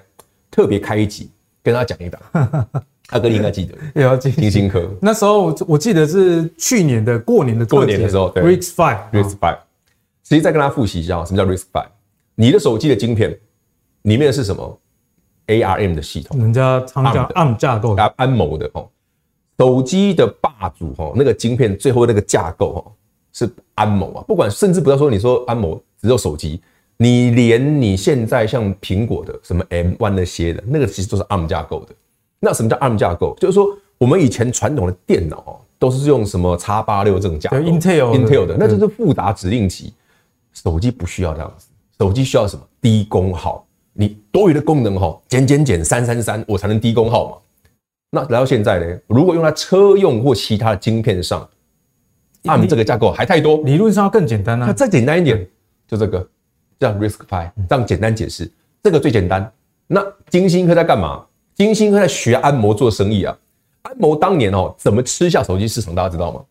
[0.51, 1.31] 特别开一集
[1.63, 2.21] 跟他讲一档。
[3.11, 4.89] 阿哥，你应该记得， 也要记晶心科。
[5.01, 9.59] 那时候我记得是去年的过年的过年的时候，对，risk five risk five。
[10.29, 11.87] 实际再跟大家复习一下，什么叫 Risk Five？
[12.35, 13.39] 你的手机的晶片
[14.03, 14.81] 里面是什么
[15.47, 18.89] ？ARM 的系统，人家常讲 ARM 架构，安谋的哦。
[19.57, 22.83] 手机的霸主哦，那个晶片最后那个架构哦，
[23.33, 24.25] 是安谋啊。
[24.27, 26.61] 不管甚至不要说你说安谋只有手机，
[26.97, 31.95] 你连你现在像苹果的什么 M One 那些的，那个其实都是 ARM 架构的。
[32.41, 33.37] 那什么叫 ARM 架构？
[33.41, 33.67] 就是说，
[33.99, 39.93] 我们以前传统的电脑都是用什么叉八六这种架构，Intel Intel 的，那就是复杂指令集。
[40.53, 41.67] 手机不需要这样子，
[41.99, 42.63] 手机需要什么？
[42.81, 47.37] 低功耗，你多余的功能哈，减减减三三三，我才能低功耗嘛。
[48.11, 51.47] 那来到现在呢，如果用在车用或其他的晶片上
[52.45, 54.67] ，ARM 这个架构还太多，理论上要更简单啊。
[54.67, 55.47] 那再简单一点，
[55.87, 56.27] 就这个
[56.79, 58.51] 叫 RISC-V，这样简单解释，
[58.83, 59.53] 这个最简单。
[59.87, 61.27] 那金星科在干嘛？
[61.57, 63.37] 晶心科在学安摩做生意啊！
[63.83, 65.95] 安摩当年哦，怎么吃下手机市场？
[65.95, 66.45] 大家知道吗？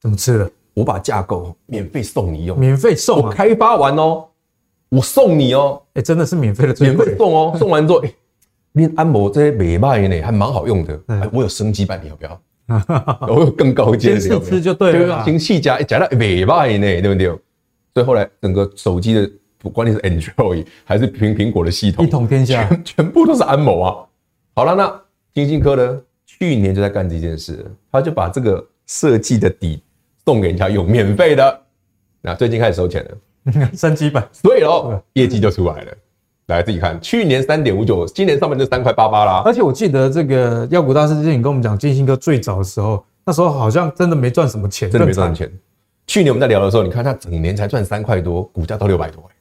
[0.00, 0.50] 怎么吃的？
[0.74, 4.26] 我把架构免费送你用，免费送，我开发完哦，
[4.90, 8.12] 我送你哦，哎，真的是免费的，免费送哦， 送完之后，哎，
[8.72, 11.00] 连安谋这些美卖呢，还蛮好用的。
[11.06, 12.40] 哎，我有升级版，你要不要？
[13.28, 15.24] 我 有更高阶的，先试吃就对了。
[15.24, 17.26] 先试加，加到美卖呢，对不对？
[17.94, 19.30] 所以后来整个手机的。
[19.64, 23.96] 不管你是 Android 还是苹苹果的系统，一统天下，全全部都是安某啊。
[24.54, 25.00] 好了，那
[25.32, 26.00] 金信科呢？
[26.26, 29.82] 去年就在干这件事，他就把这个设计的底
[30.26, 31.60] 送给人家用，免费的。
[32.20, 34.28] 那最近开始收钱了，升级版。
[34.32, 35.92] 所以哦，业绩就出来了。
[36.48, 39.42] 来自己看，去年三点五九，今年上半年就三块八八啦。
[39.46, 45.50] 而且我记得这个药股大师之前跟我们讲，金信科最早的时候，那时候好像真的没赚什么钱，真的没赚钱。
[46.06, 49.22] 去年我们在聊的时候，你看他整年才赚三块多，股价到六百多。
[49.22, 49.33] 真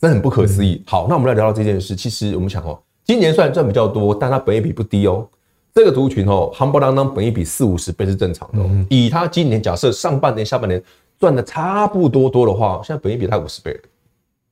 [0.00, 0.82] 的很不可思议。
[0.86, 1.96] 好，那我们来聊聊这件事。
[1.96, 5.28] 其实我们想哦，今年虽然赚比较多，但它本益比不低哦。
[5.74, 8.86] 这个族群哦，夯不啷当本益比四五十倍是正常的。
[8.88, 10.82] 以它今年假设上半年、下半年
[11.18, 13.80] 赚的差不多多的话，现在本益比才五十倍了，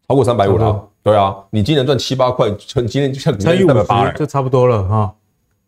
[0.08, 0.88] 超过三百五了。
[1.02, 2.50] 对啊，你今年赚七八块，
[2.88, 5.14] 今年就像乘以五十，就差不多了哈。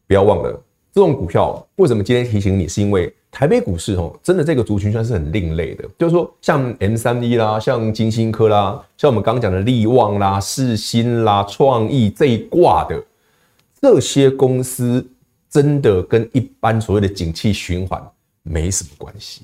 [0.06, 0.50] 不要忘了，
[0.92, 3.12] 这种股票为什么今天提醒你，是因为。
[3.30, 13.00] 台北股市哦，真的这个族群算是很另类的，就是说像 M 三一啦，像金星科啦，像我们刚刚讲的力旺啦、世新啦、创意这一挂的
[13.80, 15.06] 这些公司，
[15.50, 18.02] 真的跟一般所谓的景气循环
[18.42, 19.42] 没什么关系，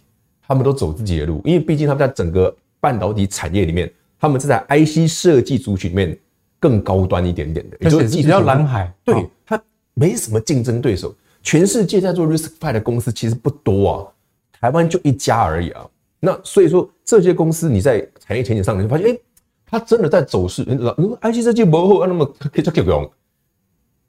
[0.49, 6.19] 他们都走自己的路，因为毕竟他们在整个半导体产业里面，他们是在 IC 设计族群里面
[6.59, 9.63] 更高端一点点的，也就是比较蓝海，对，它
[9.93, 11.15] 没什么竞争对手。
[11.45, 13.97] 全世界在做 RISC-V 的公司其实不多啊，
[14.61, 15.87] 台湾就一家而已啊。
[16.19, 19.19] 那所以说这些公司你在产业前景上，你就发现，哎，
[19.67, 20.65] 它真的在走势。
[20.67, 23.11] 你说 IC 设计不好，那么可以叫 Q 用。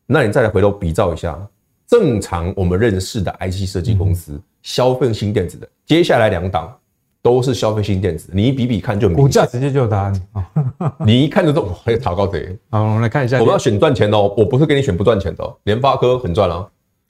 [0.08, 1.38] 那你再来回头比照一下，
[1.86, 6.74] 正常我们认识的 IC 设计公司，嗯、消费性电子的，接下来两档
[7.22, 10.22] 都是消费性电子，你一比比看就明显，股价直接就有答案。
[11.06, 12.58] 你一看就懂，还有炒高贼。
[12.70, 15.54] 好，我们来看一下，我们要选赚钱的哦，我不是给你选不赚钱的哦。
[15.64, 16.66] 联发科很赚啊，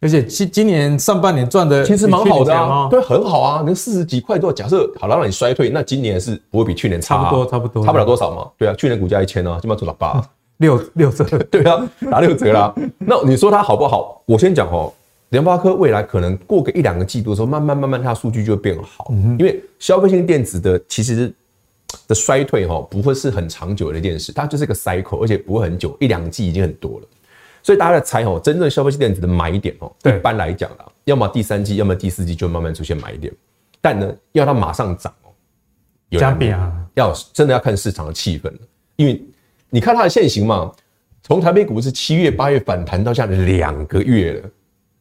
[0.06, 3.64] 而且今今年上半年赚的其实蛮好的啊，对，很好啊。
[3.66, 8.48] 能四十几块多，假设好了让你衰退，那今年是不会比去年差，差不多，差不多，差不了多少嘛。
[8.56, 10.24] 对啊，去年股价一千啊，今年做到八。
[10.58, 12.72] 六六折，对啊，打六折啦。
[13.00, 14.22] 那你说它好不好？
[14.28, 14.94] 我先讲哦，
[15.30, 19.12] 联发科未来可能过个一两个季度的时候，慢慢慢慢它数据就会变好。
[19.40, 21.34] 因为消费性电子的其实
[22.08, 27.08] 的衰退哈，不会是很长久的一件事，它就是一个 cycle，而且不会很久，一两季已经很多了。
[27.66, 33.34] 所以大家在猜哦，真正消费性电子的买点哦，一般来讲啦，要么第三季，要么第四季就慢慢出现买点。
[33.82, 35.34] 但呢，要它马上涨哦，
[36.10, 38.54] 有加变啊，要真的要看市场的气氛，
[38.98, 39.20] 因为。
[39.72, 40.72] 你看它的现形嘛，
[41.22, 44.50] 从台北股市七月八月反弹到现在两个月了，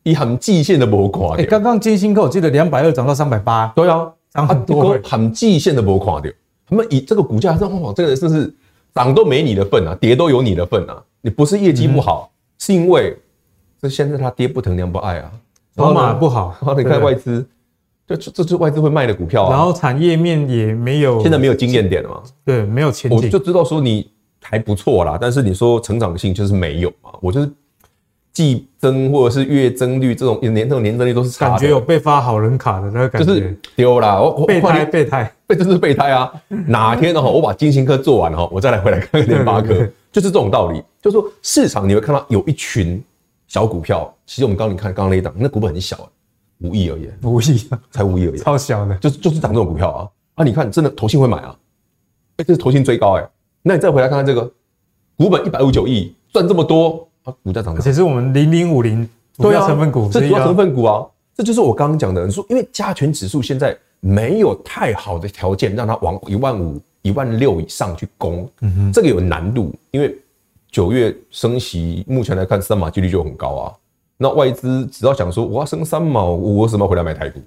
[0.03, 1.47] 一行季线都没垮掉。
[1.47, 6.33] 刚刚金星科我记得两百二涨到三百八，对啊，涨很多，很季线都没垮掉。
[6.67, 8.53] 他们以这个股价上，哇，这个人是不是
[8.95, 11.01] 涨都没你的份啊，跌都有你的份啊？
[11.21, 12.33] 你不是业绩不好，
[12.65, 13.17] 是因为
[13.81, 15.31] 这现在它爹不疼娘不爱啊，
[15.77, 16.57] 筹码不好。
[16.61, 17.47] 然后你看外资，
[18.07, 19.51] 这这这是外资会卖的股票啊。
[19.51, 22.23] 然后产业面也没有，现在没有经验点了嘛？
[22.45, 24.13] 对，没有前景，我就知道说你。
[24.47, 27.09] 还不错啦，但是你说成长性就是没有嘛？
[27.23, 27.51] 我就是
[28.35, 34.21] 季增或者是月增率这种年这种年增率都是差的，感觉有被发好人卡的那个感觉，就是丢啦。
[34.21, 36.31] 我备胎备胎，备就是备胎啊！
[36.67, 39.69] 哪天的话， 我把金星科做完哈，我再来回来看看联发科，
[40.11, 40.83] 就是这种道理。
[41.01, 43.01] 就是说市场你会看到有一群
[43.47, 45.97] 小股票，其实我们刚刚你看刚刚那一档，那股本很小，
[46.59, 50.45] 五亿而已，五亿才五亿而已，超小的，就是就是涨这种股票啊啊！
[50.45, 51.55] 你看真的投信会买啊？
[52.39, 53.25] 哎，这是投信追高哎。
[53.63, 54.53] 那你再回来看看这个，
[55.17, 57.81] 股本一百五十九亿，赚这么多啊，股价涨的。
[57.81, 61.05] 其实我们零零五零主要成分股，这主要成分股啊，
[61.35, 62.25] 这就是我刚刚讲的。
[62.25, 69.75] 你说，因为加权指数现在没有太好的条件让它往一万五、一万六以上去攻，嗯哼，这个有难度。
[69.91, 70.17] 因为
[70.71, 73.75] 九月升息，目前来看三码几率就很高啊。
[74.17, 77.41] 那外资只要想说我要升三码，我为什么要回来买台股？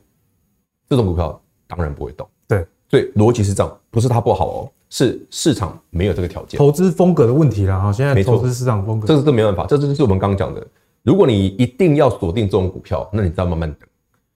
[0.90, 2.28] 这种股票当然不会动。
[2.48, 4.72] 对，所以逻辑是这样，不是它不好哦。
[4.90, 7.92] 是市场没有这个条件，投资风格的问题了啊。
[7.92, 10.66] 现在投资市场风格，这是这没办法，这就是我们刚刚讲的。
[11.04, 13.88] 如果你一定要锁定这种股票，那你只要慢慢等。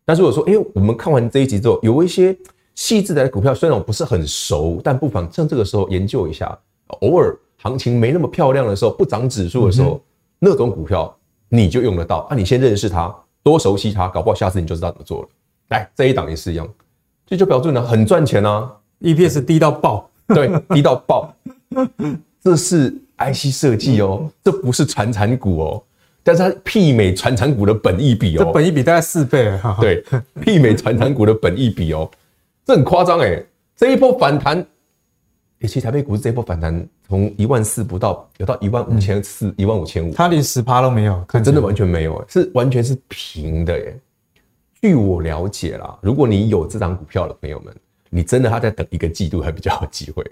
[0.05, 2.37] 但是我说，哎，我们看完这一集之后，有一些
[2.75, 6.57] 细致的股票，虽然我不是很熟，但不妨趁这个时候研究一下。
[6.99, 10.01] 偶尔行情没那么漂亮的时候，不涨指数的时候，
[10.39, 11.13] 那种股票
[11.47, 12.27] 你就用得到。
[12.29, 15.29] 啊，你先认识它，多熟悉它，搞不好下次你就知道怎么做了。
[15.69, 16.67] 来，这一档也是一样，
[17.25, 18.69] 这就标准了，很赚钱啊
[19.01, 20.09] ，EPS 低到爆。
[20.35, 21.33] 对，低到爆，
[22.41, 25.83] 这是 IC 设计哦，这不是传产股哦，
[26.23, 29.77] 但是它媲美传产股的本益比哦，这本益比大概四倍哈。
[29.79, 30.03] 对，
[30.41, 32.09] 媲美传产股的本益比哦，
[32.65, 33.43] 这很夸张哎，
[33.75, 34.65] 这一波反弹，
[35.61, 43.99] 其实台北股市这一波反弹从一万四不到，有到一万五千四、一万五千五，它连十趴都没有，真的完全没有，是完全是平的耶。
[44.81, 47.75] 据我了解啦，如果你有这张股票的朋友们。
[48.11, 50.23] 你真的他在等一个季度还比较有机会，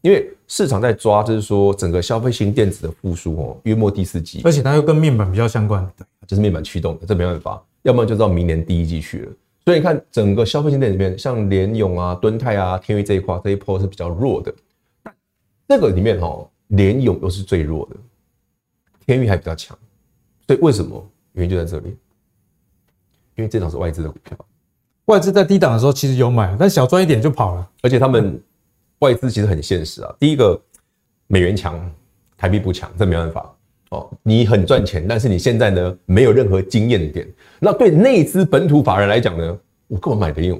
[0.00, 9.32] 因为市场在抓，就是说整个消费型电子的复苏哦，月末第四季，而且它又跟面板比较相关，对，就是面板驱动的，这没办法，要不然就到明年第一季去了。
[9.64, 14.54] 所以你看整个消费型电子里面，像联咏啊、敦泰啊、天域这一块，这一波是比较弱的，
[15.66, 17.96] 但这个里面哈，联咏又是最弱的，
[19.04, 19.76] 天域还比较强，
[20.46, 21.06] 所以为什么？
[21.32, 21.88] 原因就在这里，
[23.34, 24.38] 因为这种是外资的股票。
[25.06, 27.68] 外资在低档的时候其实有买，但小赚一点就跑了。
[27.82, 28.40] 而且他们
[28.98, 30.14] 外资其实很现实啊。
[30.18, 30.60] 第一个，
[31.28, 31.78] 美元强，
[32.36, 33.54] 台币不强，这没办法
[33.90, 34.10] 哦。
[34.22, 37.26] 你很赚钱，但是你现在呢没有任何经验点。
[37.60, 40.58] 那对内资本土法人来讲呢，我根本买的用。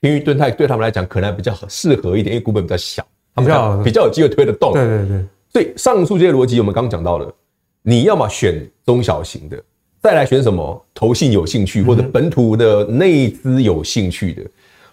[0.00, 4.72] 因为盾泰对他们来讲可能还比较适合一点，因为股本比较小，他们比较有机会推得动。
[4.72, 5.24] 对对对。
[5.52, 7.34] 所以上述这些逻辑我们刚刚讲到了，
[7.82, 9.60] 你要么选中小型的。
[10.00, 10.84] 再来选什么？
[10.94, 14.42] 投信有兴趣或者本土的内资有兴趣的、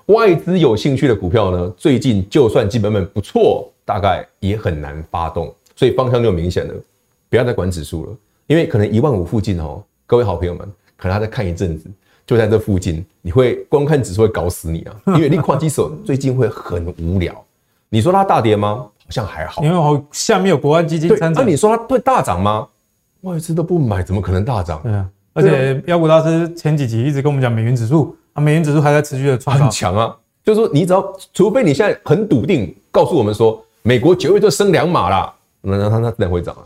[0.08, 1.74] 外资有兴趣的股票呢？
[1.78, 6.74] 最近就算基本面不错，大概也很难发动，所以方向就明显了。
[7.30, 11.90] 不要再管指数了，因为可能一万五附近哦，各位好朋友们，可能他在看一阵子，
[12.26, 14.96] 就在这附近，你会光看指数会搞死你啊！
[15.16, 17.44] 因为你跨机手最近会很无聊。
[17.90, 18.88] 你说它大跌吗？
[18.98, 21.44] 好像还好，因为我下面有国安基金参战。
[21.44, 22.68] 那你说它会大涨吗？
[23.26, 24.80] 外资都不买，怎么可能大涨？
[24.84, 30.16] 对啊，而且妖股大师前几集一直跟我们讲美元指数啊，美元指数还在持续的创强啊。
[30.44, 31.04] 就是说，你只要
[31.34, 36.64] 除非你现在很笃定告诉我们说，美国九月就升两码了，那那它它自然会涨啊。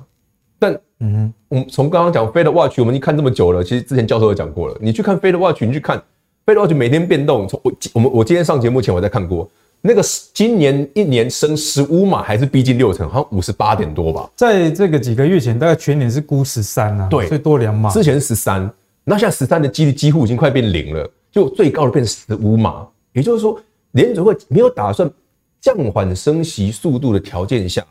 [0.60, 4.78] 但嗯哼，我们从刚刚讲 Fed Watch，我们已经看这么久了，其实之前教授有讲过了。
[4.82, 6.04] 你去看 Fed Watch，你去看
[6.46, 7.48] Fed Watch 每天变动。
[7.48, 9.50] 从我我们我今天上节目前我在看过，
[9.82, 10.04] 那个
[10.34, 14.30] 今年一年升十五码还是逼近六成，好像五十八点多吧。
[14.36, 17.90] 在这个几个月前，大概全年是估十三啊，对，最多两码。
[17.90, 18.70] 之前十三，
[19.06, 22.86] 那现在十三的几率几乎已经快变零了，就最高的变十五码。
[23.14, 23.60] 也就是说，
[23.92, 25.10] 联储会没有打算
[25.62, 27.82] 降缓升息速度的条件下，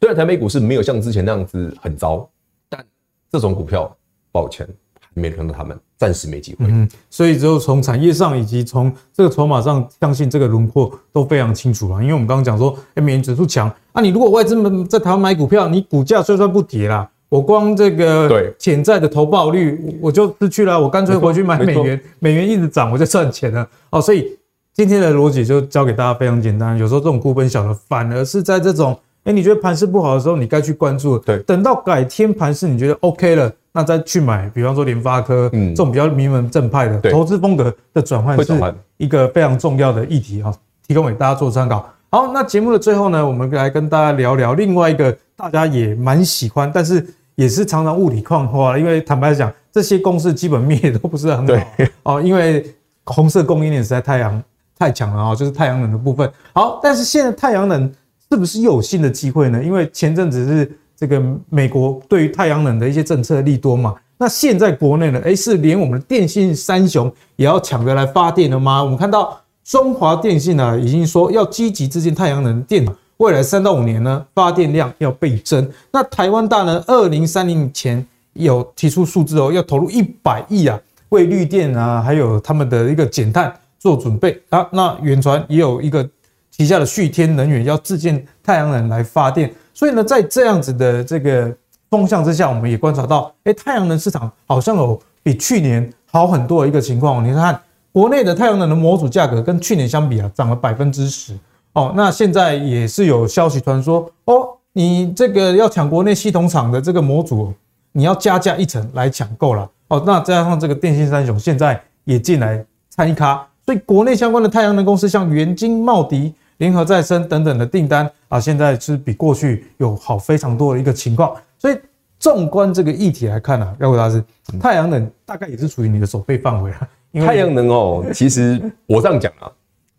[0.00, 2.28] 虽然台北股市没有像之前那样子很糟。
[2.68, 2.84] 但
[3.32, 3.96] 这种股票，
[4.30, 4.68] 抱歉，
[5.00, 6.64] 还没轮到他们，暂时没机会。
[6.68, 12.00] 嗯，所以就从产业上以及从这个筹码上，相信这个轮廓都非常清楚了。
[12.00, 23.68] 因为我们刚刚讲说，哎，美元指数强啊，你如果外资在台湾买股票，你股价就算不跌啦，我光这个对潜在的投报率我就失去了，我干脆回去买美元，美元一直涨我就赚钱了。
[23.90, 24.38] 哦，所以
[24.72, 28.96] 今天的逻辑就教给大家非常简单，有时候这种股本小的，反而是在这种。
[29.24, 31.18] 哎，你觉得盘势不好的时候，你该去关注。
[31.18, 34.50] 对，等到改天盘势你觉得 OK 了，那再去买。
[34.50, 40.52] 比方说联发科，嗯，这种比较名门正派的投资风格的转换，是一个非常重要的议题哈，
[40.88, 41.88] 提供给大家做参考。
[42.10, 47.06] 好，那节目的最后呢，我们来跟大家聊聊另外一个大家也蛮喜欢，但是
[47.36, 48.76] 也是常常雾里看花。
[48.76, 51.64] 因为坦白讲，这些公司基本面也都不是很好
[52.02, 52.66] 哦，因为
[53.04, 54.42] 红色供应链实在太阳
[54.76, 56.28] 太强了啊，就是太阳能的部分。
[56.52, 57.88] 好，但是现在太阳能。
[58.30, 59.64] 是不是又有新的机会呢？
[59.64, 65.20] 因为前阵子是这个美国对于太阳能的一些政策利多嘛，那现在国内呢？
[65.22, 68.82] 诶，是连我们的电信三雄也要抢着来发电了吗？
[68.82, 72.84] 我们看到中华电信啊，已经说要积极支持太阳能电，
[73.18, 75.70] 未来三到五年呢，发电量要倍增。
[75.92, 80.80] 那台湾大呢，二零三零前有提出数字哦，要投入一百亿啊，
[81.10, 84.68] 为绿电啊，还有他们的一个减碳做准备啊。
[84.72, 86.04] 那远传也有一个。
[86.50, 89.48] 旗下的旭天能源要自建太阳能来发电，
[89.78, 91.54] 所以呢，在这样子的这个
[91.88, 97.24] 风向之下，我们也观察到，哎，太阳能市场好像有比去年好很多的一个情况。
[97.24, 97.56] 你看，
[97.92, 101.32] 国内的太阳能的模组价格跟去年相比啊，涨了百分之十
[101.74, 101.92] 哦。
[101.94, 107.54] 那现在也是有消息传说，哦，你这个要抢国内系统厂的这个模组，
[107.92, 110.02] 你要加价一成来抢购了哦。
[110.04, 116.34] 那加上这个电信三雄现在也进来参一咖，所以国内相关的太阳能公司像元晶、茂迪。
[116.58, 121.34] 联合再生等等的订单啊，现在是比过去有好非常多的一个情况。
[121.58, 121.78] 所以
[122.18, 124.22] 纵观这个议题来看呢、啊，要回答是
[124.60, 126.88] 太阳能大概也是属于你的守备范围啊。
[127.14, 129.50] 太阳能哦，其实我这样讲啊，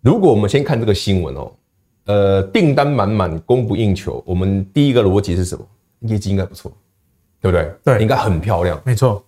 [0.01, 1.51] 如果我们先看这个新闻哦，
[2.05, 5.65] 呃，订单满满，供不应求，我们第一个逻辑是什么？
[6.01, 6.71] 业绩应该不错，
[7.41, 7.71] 对不对？
[7.83, 8.79] 对，应该很漂亮。
[8.85, 9.23] 没错。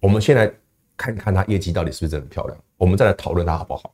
[0.00, 0.50] 我们先来
[0.96, 3.90] 看看它业绩到底是不是真的漂亮，我们再来讨论它好不好。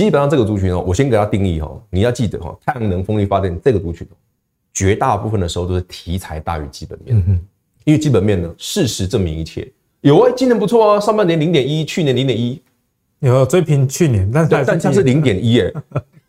[0.00, 4.08] 基本上这个族群哦，我先给它定义哦，你要记得哈，太阳能、风力发电这个族群，
[4.72, 7.18] 绝大部分的时候都是题材大于基本面。
[7.18, 7.40] 嗯哼，
[7.84, 9.70] 因为基本面呢，事实证明一切。
[10.00, 12.58] 有啊，今年不错啊，上半年零点一，去年零点一，
[13.18, 15.74] 有追平去年，但是但它是零点一耶，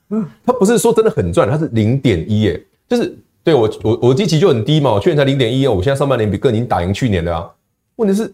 [0.46, 7.50] 它不是说真的很赚，它是零点一耶，就是对我我我基期就很低嘛，我去年才零点一，我现在上半年比更已经打赢去年的啊。
[7.96, 8.30] 问题是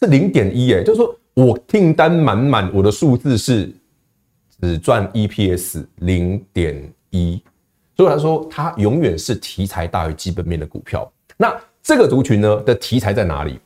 [0.00, 3.70] 是零点一耶，就是说我订单满满，我的数字是。
[4.60, 7.42] 只赚 EPS 零点一，
[7.96, 11.10] 所以他说它永远是题材大于基本面的股票。
[11.36, 13.58] 那这个族群呢的题材在哪里？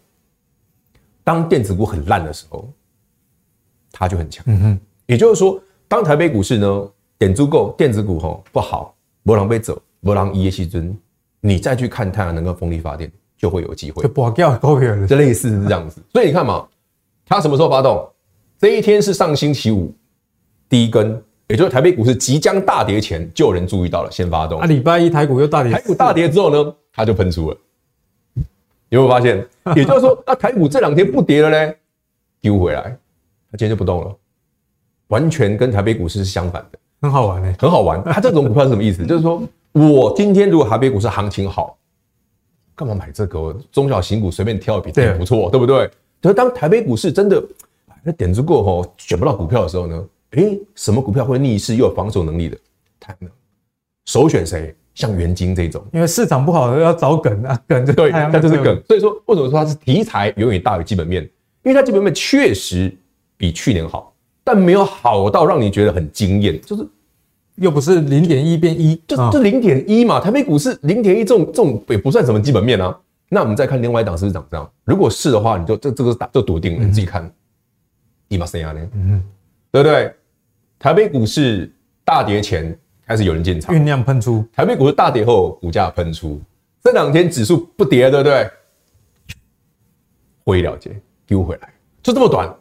[1.25, 2.69] 当电子股很烂的时候，
[3.91, 4.45] 它就很强。
[4.47, 6.89] 嗯哼，也就是说，当台北股市呢
[7.19, 10.97] 点足够，电子股吼不好，波浪被走，波浪一夜西尊，
[11.41, 14.03] 你再去看太阳能跟风力发电，就会有机会。
[14.03, 16.01] 就拔掉高票了，这类似是这样子。
[16.13, 16.69] 所以你看嘛，
[17.27, 18.09] 它什么时候发动？
[18.59, 19.93] 这一天是上星期五。
[20.69, 24.61] 第一根，也就是台北股市即将大跌前，就有人注意到了，先发动。
[24.61, 27.57] 啊，礼拜一台股又大跌，台股大跌之后呢，它就喷出了。
[28.89, 29.47] 有没有发现？
[29.77, 31.75] 也就是说，那台股这两天不跌了呢，
[32.41, 32.97] 丢回来，
[33.51, 34.17] 它今天就不动了，
[35.09, 38.03] 完全跟台北股市是相反的，很好玩呢，很好玩。
[38.05, 39.05] 它这种股票是什么意思？
[39.07, 39.43] 就是说
[39.73, 41.77] 我今天如果台北股市行情好，
[42.75, 45.91] 干嘛买这个中小型股随便挑一笔，对，不错，对不对？
[46.23, 47.43] 可是当台北股市真的
[48.03, 50.05] 那点子过后选不到股票的时候呢？
[50.37, 52.57] 哎、欸，什么股票会逆势又有防守能力的？
[53.01, 53.31] 太阳能，
[54.07, 54.75] 首选谁？
[54.95, 58.81] 像元晶这种，因为市场不好要找梗啊，梗就对，它就是梗。
[58.87, 61.21] 所以说，为什么说它是题材远远大于基本面？
[61.65, 62.97] 因为它基本面确实
[63.37, 64.15] 比去年好，
[64.45, 66.87] 但没有好到让你觉得很惊艳，就是
[67.57, 70.21] 又不是零点一变一，就就零点一嘛。
[70.21, 72.97] 台北股市零点一这种这种也不算什么基本面啊。
[73.29, 74.71] 那我们再看另外一档是不是长这样？
[74.85, 77.29] 如果是的话，你就这这个打就笃定了，你自己看，
[78.29, 78.89] 一马三亚呢？
[78.95, 79.21] 嗯，
[79.73, 80.15] 对不对？
[80.79, 81.73] 台北股市
[82.05, 84.45] 大跌前开始有人进场，酝酿喷出。
[84.53, 86.41] 台北股市大跌后，股价喷出。
[86.83, 88.51] 这两天指数不跌，对不对？
[90.45, 90.95] 会了结，
[91.27, 91.73] 丢回来，
[92.03, 92.55] 就这么短。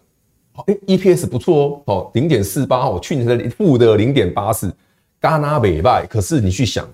[0.67, 4.73] 哎，EPS 不错哦，哦，零点四八，我去年的负的零点八四，
[5.19, 6.05] 戛纳北败。
[6.05, 6.87] 可是你去想，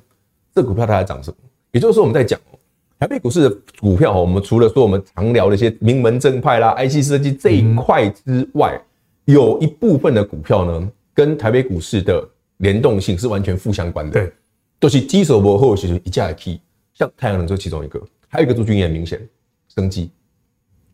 [0.56, 1.38] 这股票它在涨什么？
[1.72, 2.40] 也就是说，我们在讲
[2.98, 8.82] 台北股市的股票，我们除了说我们常聊的一些名门正派啦、IC 设计这一块之外，
[9.26, 12.26] 有一部分的股票呢，跟台北股市的
[12.60, 14.14] 联动性是完全负相关的。
[14.14, 14.32] 对，
[14.80, 16.62] 都是基手博或者是一架 key，
[16.94, 19.20] 像太阳能就其中一个，还有一个族群也很明显，
[19.76, 20.10] 生机。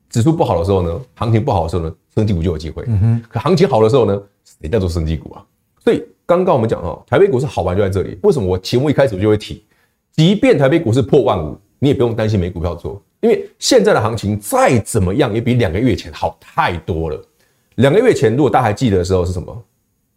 [0.10, 2.84] 指数不好的时候呢，行情不好的时候呢，生技股就有机会。
[2.88, 3.24] 嗯哼。
[3.30, 4.20] 可行情好的时候呢，
[4.60, 5.46] 谁叫做生技股啊？
[5.84, 8.18] 所以刚刚我们讲哦，台北股市好玩就在这里。
[8.24, 9.64] 为什么我节目一开始我就会提，
[10.12, 17.22] 即便台北股市破万五，你也不用担心没股票做，因为现在的行情再怎么样也比两个月前好太多了。
[17.76, 19.64] 两个月前如果大家还记得的时候是什么？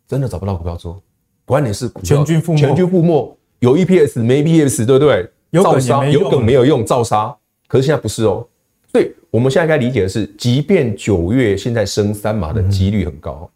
[0.08, 1.00] 真的找不到股票做，
[1.44, 5.30] 管你是全军覆没，全军覆没，有 EPS 没 EPS，对不对？
[5.50, 7.36] 有梗也没，有梗没有用，照杀。
[7.66, 8.48] 可是现在不是哦，
[8.90, 9.12] 所以。
[9.30, 13.50] 我们现在该理解的是，即便九月现在升三码的几率很高，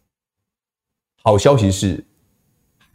[1.23, 2.03] 好消息是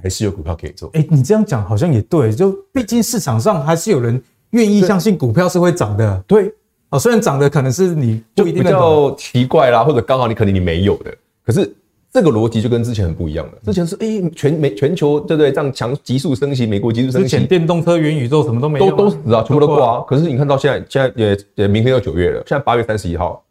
[0.00, 0.88] 还是有股票可以做。
[0.92, 6.22] 哎，你这样讲好像也对，就毕竟市场上还是有人愿意相信股票是会涨的。
[6.28, 6.54] 对，
[6.90, 11.12] 哦，虽然涨的可能是你就比较奇怪啦，或者刚好你可能你没有的，
[11.44, 11.74] 可是。
[12.10, 13.52] 这个逻辑就跟之前很不一样了。
[13.64, 15.52] 之前是哎，全美全球对不对？
[15.52, 20.04] 这样强急速升息，美国急速升息，之前电动车、元宇宙什么都没有，都都死啊，全部都挂啊。
[20.08, 23.44] 可是你看到现在，现在也也明天要九月了，现在八月三十一号，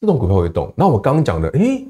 [0.00, 0.70] 这种股票会动。
[0.76, 1.82] 那我刚刚讲的，哎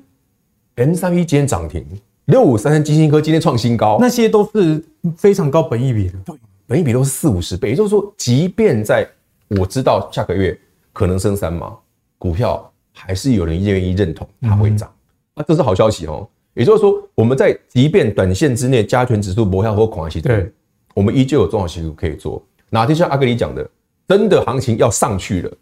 [0.77, 1.85] ，M 三一今天涨停，
[2.27, 4.83] 六五三三金星科今天创新高，那些都是
[5.17, 6.37] 非常高本益比的，对，
[6.69, 7.71] 本益比都是四五十倍。
[7.71, 9.09] 也就是说，即便在
[9.49, 10.57] 我知道下个月
[10.93, 11.77] 可能升三码，
[12.17, 14.89] 股票还是有人愿意认同它会涨。
[14.89, 15.00] 嗯
[15.47, 20.51] 这是好消息哦，也就是说，我们在即便短线之内加权指数不要或狂起，对，
[20.95, 22.43] 我们依旧有中小型股可以做。
[22.71, 23.69] 哪天像阿格里讲的，
[24.07, 25.53] 真的行情要上去了，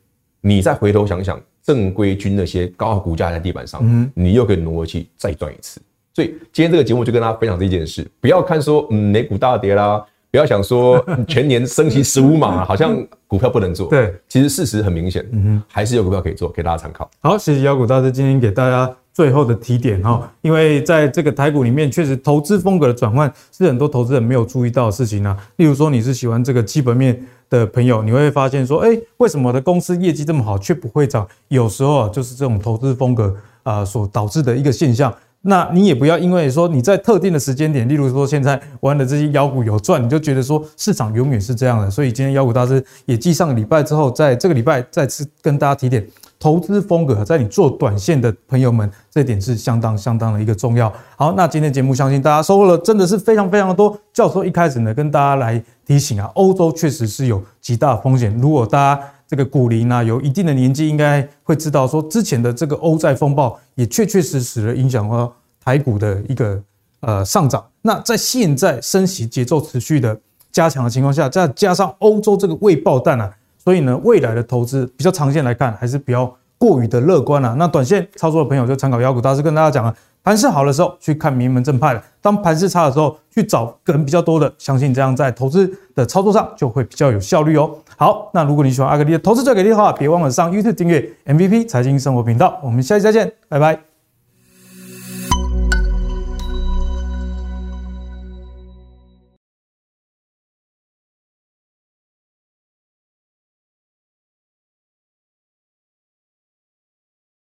[0.40, 5.80] 你再回头想想正规军那些高股价在地板上，嗯，你又可以挪回去再赚一次。
[6.14, 13.88] 所以今天这个节目就跟大家分享这件事，不要看说嗯美股大跌啦，不要想说 全年升息十五码，好像股票不能做。
[13.88, 17.08] 对，其实事实很明显，嗯哼，还是有股票可以做，给大家参考。
[17.20, 18.96] 好，谢谢妖股大师今天给大家。
[19.18, 25.36] 最后的提点哈，因为在这个台股里面，确实投资风格的转换是很多投资人没有注意到的事情啊。
[25.56, 31.26] 例如说，你是喜欢这个基本面的朋友，你会发现说，哎，为什么的公司业绩这么好却不会涨？
[31.48, 35.12] 有时候啊，就是这种投资风格啊所导致的一个现象。
[35.40, 41.90] 那你也不要因为说你在特定的时间点，例如说现在玩的这些妖股有赚，你就觉得说市场永远是这样的。
[41.90, 46.06] 所以今天妖股大师也继上礼拜之后，在这个礼拜再次跟大家提点。
[46.38, 50.92] 投资风格在你做短线的朋友们，这点是相当相当的一个重要。
[51.16, 53.98] 好，那今天节目相信大家收获了，真的是非常非常的多。
[54.12, 58.32] 教授一开始呢，跟大家来提醒啊，欧洲确实是有极大风险。
[58.38, 65.32] 如果大家这个股龄呢有一定的年纪，应该会知道说，之前的这个欧债风暴也确确实实的影响到
[65.64, 66.62] 台股的一个
[67.00, 67.64] 呃上涨。
[67.82, 70.16] 那在现在升息节奏持续的
[70.52, 73.28] 加强的情况下，再加上欧洲这个未爆弹啊。
[73.68, 77.54] 所以呢，未来的投资比较长线来看，还是比较过于的乐观啊。
[77.58, 79.94] 那短线操作的朋友就参考妖股大师跟大家讲了，
[80.24, 87.70] 盘势好的时候去看名门正派的，当盘势差的时候去找人比较多的，相信这样在投资的操作上就会比较有效率哦。
[87.98, 92.58] 好，那如果你喜欢阿格力的投资最给力的话，别忘了上 YouTube 订阅 MVP 财经生活频道。
[92.62, 93.87] 我们下期再见，拜拜。